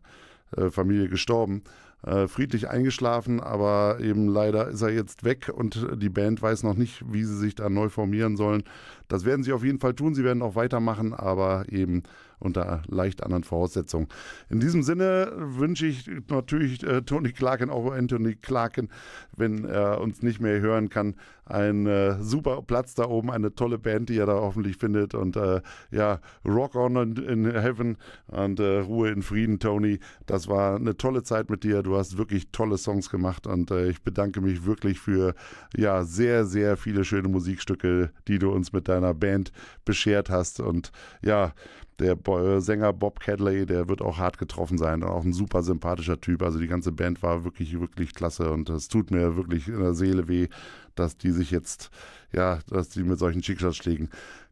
äh, 0.55 0.69
Familie 0.69 1.09
gestorben 1.09 1.63
äh, 2.05 2.27
friedlich 2.27 2.69
eingeschlafen, 2.69 3.39
aber 3.39 3.97
eben 3.99 4.27
leider 4.27 4.67
ist 4.67 4.81
er 4.81 4.89
jetzt 4.89 5.23
weg 5.23 5.49
und 5.53 5.87
die 5.95 6.09
Band 6.09 6.41
weiß 6.41 6.63
noch 6.63 6.75
nicht, 6.75 7.03
wie 7.11 7.23
sie 7.23 7.37
sich 7.37 7.55
da 7.55 7.69
neu 7.69 7.89
formieren 7.89 8.35
sollen. 8.35 8.63
Das 9.07 9.25
werden 9.25 9.43
sie 9.43 9.53
auf 9.53 9.63
jeden 9.63 9.79
Fall 9.79 9.93
tun, 9.93 10.13
sie 10.13 10.23
werden 10.23 10.41
auch 10.41 10.55
weitermachen, 10.55 11.13
aber 11.13 11.65
eben 11.69 12.03
unter 12.39 12.81
leicht 12.87 13.23
anderen 13.23 13.43
Voraussetzungen. 13.43 14.07
In 14.49 14.59
diesem 14.59 14.83
Sinne 14.83 15.31
wünsche 15.37 15.85
ich 15.85 16.09
natürlich 16.29 16.83
äh, 16.83 17.01
Tony 17.01 17.31
Clarken, 17.31 17.69
auch 17.69 17.91
Anthony 17.91 18.35
Clarken, 18.35 18.89
wenn 19.35 19.65
er 19.65 20.01
uns 20.01 20.21
nicht 20.21 20.39
mehr 20.39 20.59
hören 20.59 20.89
kann, 20.89 21.15
einen 21.45 21.87
äh, 21.87 22.21
super 22.21 22.61
Platz 22.61 22.95
da 22.95 23.05
oben, 23.05 23.29
eine 23.29 23.53
tolle 23.53 23.77
Band, 23.77 24.09
die 24.09 24.17
er 24.17 24.25
da 24.25 24.33
hoffentlich 24.33 24.77
findet 24.77 25.13
und 25.13 25.35
äh, 25.35 25.61
ja, 25.91 26.19
Rock 26.45 26.75
on 26.75 27.17
in 27.17 27.45
Heaven 27.45 27.97
und 28.27 28.59
äh, 28.59 28.79
Ruhe 28.79 29.09
in 29.09 29.21
Frieden, 29.21 29.59
Tony. 29.59 29.99
Das 30.25 30.47
war 30.47 30.75
eine 30.75 30.95
tolle 30.95 31.23
Zeit 31.23 31.49
mit 31.49 31.63
dir. 31.63 31.83
Du 31.83 31.97
hast 31.97 32.17
wirklich 32.17 32.49
tolle 32.51 32.77
Songs 32.77 33.09
gemacht 33.09 33.45
und 33.47 33.71
äh, 33.71 33.89
ich 33.89 34.01
bedanke 34.03 34.41
mich 34.41 34.65
wirklich 34.65 34.99
für 34.99 35.35
ja 35.75 36.03
sehr, 36.03 36.45
sehr 36.45 36.77
viele 36.77 37.03
schöne 37.03 37.27
Musikstücke, 37.27 38.11
die 38.27 38.39
du 38.39 38.51
uns 38.51 38.71
mit 38.71 38.87
deiner 38.87 39.13
Band 39.13 39.51
beschert 39.85 40.29
hast 40.29 40.59
und 40.59 40.91
ja, 41.21 41.53
der 41.99 42.15
Bo 42.15 42.59
Sänger 42.59 42.93
Bob 42.93 43.19
Cadley, 43.19 43.65
der 43.65 43.87
wird 43.87 44.01
auch 44.01 44.17
hart 44.17 44.37
getroffen 44.37 44.77
sein 44.77 45.03
und 45.03 45.09
auch 45.09 45.23
ein 45.23 45.33
super 45.33 45.63
sympathischer 45.63 46.19
Typ. 46.19 46.41
Also 46.41 46.59
die 46.59 46.67
ganze 46.67 46.91
Band 46.91 47.21
war 47.23 47.43
wirklich, 47.43 47.79
wirklich 47.79 48.13
klasse 48.13 48.51
und 48.51 48.69
es 48.69 48.87
tut 48.87 49.11
mir 49.11 49.35
wirklich 49.35 49.67
in 49.67 49.79
der 49.79 49.93
Seele 49.93 50.27
weh, 50.27 50.47
dass 50.95 51.17
die 51.17 51.31
sich 51.31 51.51
jetzt, 51.51 51.89
ja, 52.31 52.59
dass 52.67 52.89
die 52.89 53.03
mit 53.03 53.19
solchen 53.19 53.43
Schicksalsschlägen 53.43 54.07
äh, 54.07 54.42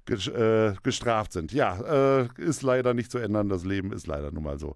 gestraft 0.83 1.33
sind. 1.33 1.51
Ja, 1.51 2.21
äh, 2.21 2.27
ist 2.37 2.61
leider 2.61 2.93
nicht 2.93 3.11
zu 3.11 3.17
ändern. 3.17 3.49
Das 3.49 3.65
Leben 3.65 3.91
ist 3.91 4.07
leider 4.07 4.31
nun 4.31 4.43
mal 4.43 4.59
so. 4.59 4.75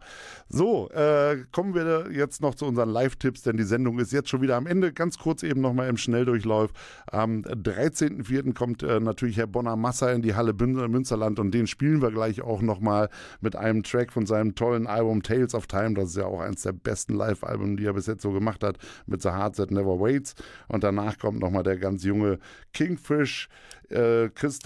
So, 0.49 0.89
äh, 0.91 1.37
kommen 1.51 1.73
wir 1.73 2.11
jetzt 2.11 2.41
noch 2.41 2.55
zu 2.55 2.65
unseren 2.65 2.89
Live-Tipps, 2.89 3.41
denn 3.43 3.57
die 3.57 3.63
Sendung 3.63 3.99
ist 3.99 4.11
jetzt 4.11 4.29
schon 4.29 4.41
wieder 4.41 4.55
am 4.55 4.67
Ende. 4.67 4.93
Ganz 4.93 5.17
kurz 5.17 5.43
eben 5.43 5.61
nochmal 5.61 5.89
im 5.89 5.97
Schnelldurchlauf. 5.97 6.71
Am 7.07 7.41
13.04. 7.41 8.53
kommt 8.53 8.83
äh, 8.83 8.99
natürlich 8.99 9.37
Herr 9.37 9.47
Bonner 9.47 9.75
Massa 9.75 10.11
in 10.11 10.21
die 10.21 10.35
Halle 10.35 10.53
Münsterland 10.53 11.39
und 11.39 11.51
den 11.51 11.67
spielen 11.67 12.01
wir 12.01 12.11
gleich 12.11 12.41
auch 12.41 12.61
nochmal 12.61 13.09
mit 13.41 13.55
einem 13.55 13.83
Track 13.83 14.11
von 14.11 14.25
seinem 14.25 14.55
tollen 14.55 14.87
Album 14.87 15.23
Tales 15.23 15.53
of 15.53 15.67
Time. 15.67 15.93
Das 15.93 16.09
ist 16.09 16.17
ja 16.17 16.25
auch 16.25 16.39
eines 16.39 16.61
der 16.63 16.73
besten 16.73 17.15
Live-Alben, 17.15 17.77
die 17.77 17.85
er 17.85 17.93
bis 17.93 18.07
jetzt 18.07 18.21
so 18.21 18.31
gemacht 18.31 18.63
hat, 18.63 18.77
mit 19.05 19.21
The 19.21 19.29
Heart 19.29 19.57
That 19.57 19.71
Never 19.71 19.99
Waits. 19.99 20.35
Und 20.67 20.83
danach 20.83 21.17
kommt 21.17 21.39
nochmal 21.39 21.63
der 21.63 21.77
ganz 21.77 22.03
junge 22.03 22.39
Kingfish, 22.73 23.49
äh, 23.89 24.29
Chris 24.29 24.59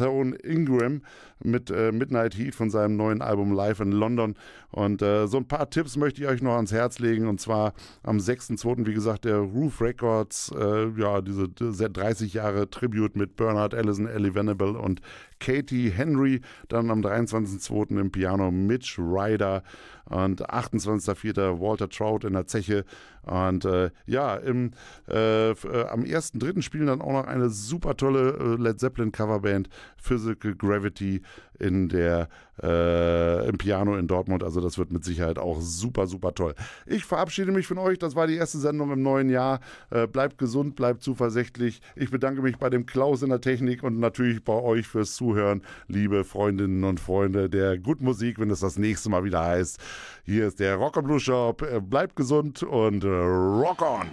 Ingram 0.43 1.01
mit 1.44 1.72
äh, 1.72 1.92
Midnight 1.92 2.38
Heat 2.38 2.56
von 2.56 2.70
seinem 2.70 2.96
neuen 2.98 3.22
Album 3.22 3.52
Live 3.52 3.80
in 3.80 3.92
London. 3.92 4.36
Und 4.72 5.02
äh, 5.02 5.28
so 5.28 5.38
ein 5.38 5.48
paar 5.48 5.70
Tipps 5.70 5.98
möchte 5.98 6.22
ich 6.22 6.28
euch 6.28 6.42
noch 6.42 6.56
ans 6.56 6.72
Herz 6.72 7.00
legen. 7.00 7.28
Und 7.28 7.40
zwar 7.40 7.74
am 8.04 8.18
6.2., 8.18 8.86
wie 8.86 8.94
gesagt, 8.94 9.26
der 9.26 9.38
Roof 9.38 9.82
Records, 9.82 10.52
äh, 10.58 10.90
ja, 10.98 11.22
diese 11.22 11.50
30 11.50 12.34
Jahre 12.34 12.70
Tribute 12.70 13.16
mit 13.16 13.36
Bernard 13.36 13.74
Allison, 13.74 14.08
Ellie 14.08 14.36
Venable 14.36 14.78
und 14.78 15.02
Katie 15.40 15.90
Henry. 15.90 16.42
Dann 16.68 16.92
am 16.92 17.02
23.2. 17.02 18.00
im 18.00 18.12
Piano 18.12 18.52
Mitch 18.52 19.00
Ryder 19.00 19.64
und 20.06 20.50
28.04. 20.50 21.60
Walter 21.60 21.90
Trout 21.90 22.26
in 22.26 22.34
der 22.34 22.48
Zeche. 22.48 22.84
Und 23.24 23.66
äh, 23.66 23.92
ja, 24.06 24.36
im, 24.36 24.72
äh, 25.08 25.52
äh, 25.52 25.88
am 25.88 26.02
1.3. 26.02 26.62
spielen 26.62 26.88
dann 26.88 27.02
auch 27.02 27.12
noch 27.12 27.28
eine 27.28 27.50
super 27.50 27.96
tolle 27.96 28.32
äh, 28.32 28.62
Led 28.62 28.80
Zeppelin 28.80 29.12
Coverband 29.12 29.70
Physical 29.98 30.56
Gravity 30.56 31.22
in 31.59 31.89
der, 31.89 32.30
äh, 32.61 33.47
im 33.47 33.57
Piano 33.57 33.95
in 33.97 34.07
Dortmund. 34.07 34.43
Also 34.43 34.61
das 34.61 34.77
wird 34.77 34.91
mit 34.91 35.03
Sicherheit 35.03 35.38
auch 35.38 35.59
super, 35.61 36.07
super 36.07 36.34
toll. 36.34 36.55
Ich 36.86 37.05
verabschiede 37.05 37.51
mich 37.51 37.67
von 37.67 37.77
euch. 37.77 37.99
Das 37.99 38.15
war 38.15 38.27
die 38.27 38.36
erste 38.36 38.57
Sendung 38.57 38.91
im 38.91 39.01
neuen 39.01 39.30
Jahr. 39.30 39.59
Äh, 39.91 40.07
bleibt 40.07 40.38
gesund, 40.38 40.75
bleibt 40.75 41.03
zuversichtlich. 41.03 41.82
Ich 41.95 42.11
bedanke 42.11 42.41
mich 42.41 42.57
bei 42.57 42.69
dem 42.69 42.86
Klaus 42.86 43.21
in 43.21 43.30
der 43.30 43.41
Technik 43.41 43.84
und 43.84 43.99
natürlich 43.99 44.43
bei 44.43 44.53
euch 44.53 44.88
fürs 44.88 45.13
Zuhören, 45.13 45.61
liebe 45.88 46.23
Freundinnen 46.23 46.84
und 46.84 46.99
Freunde 46.99 47.49
der 47.49 47.77
Good 47.77 48.01
Musik, 48.01 48.39
wenn 48.39 48.49
es 48.49 48.61
das 48.61 48.77
nächste 48.77 49.09
Mal 49.09 49.23
wieder 49.23 49.43
heißt. 49.43 49.80
Hier 50.23 50.47
ist 50.47 50.59
der 50.59 50.75
Rocker 50.75 51.01
Blue 51.01 51.19
Shop. 51.19 51.61
Äh, 51.61 51.82
bleibt 51.82 52.15
gesund 52.15 52.63
und 52.63 53.03
äh, 53.03 53.07
rock 53.07 53.82
on! 53.82 54.07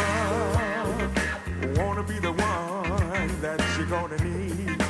Wanna 1.76 2.04
be 2.04 2.18
the 2.20 2.30
one 2.30 3.40
that 3.40 3.60
you're 3.76 3.86
gonna 3.86 4.16
need. 4.22 4.80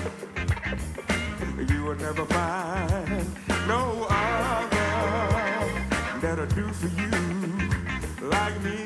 You 1.71 1.85
will 1.85 1.95
never 1.95 2.27
find 2.27 3.27
no 3.67 4.07
other 4.11 4.91
that'll 6.21 6.47
do 6.55 6.69
for 6.69 6.89
you 7.01 7.11
like 8.29 8.61
me. 8.63 8.79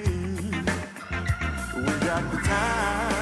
We 1.74 1.92
got 2.06 2.30
the 2.30 2.38
time. 2.44 3.19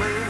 away. 0.00 0.27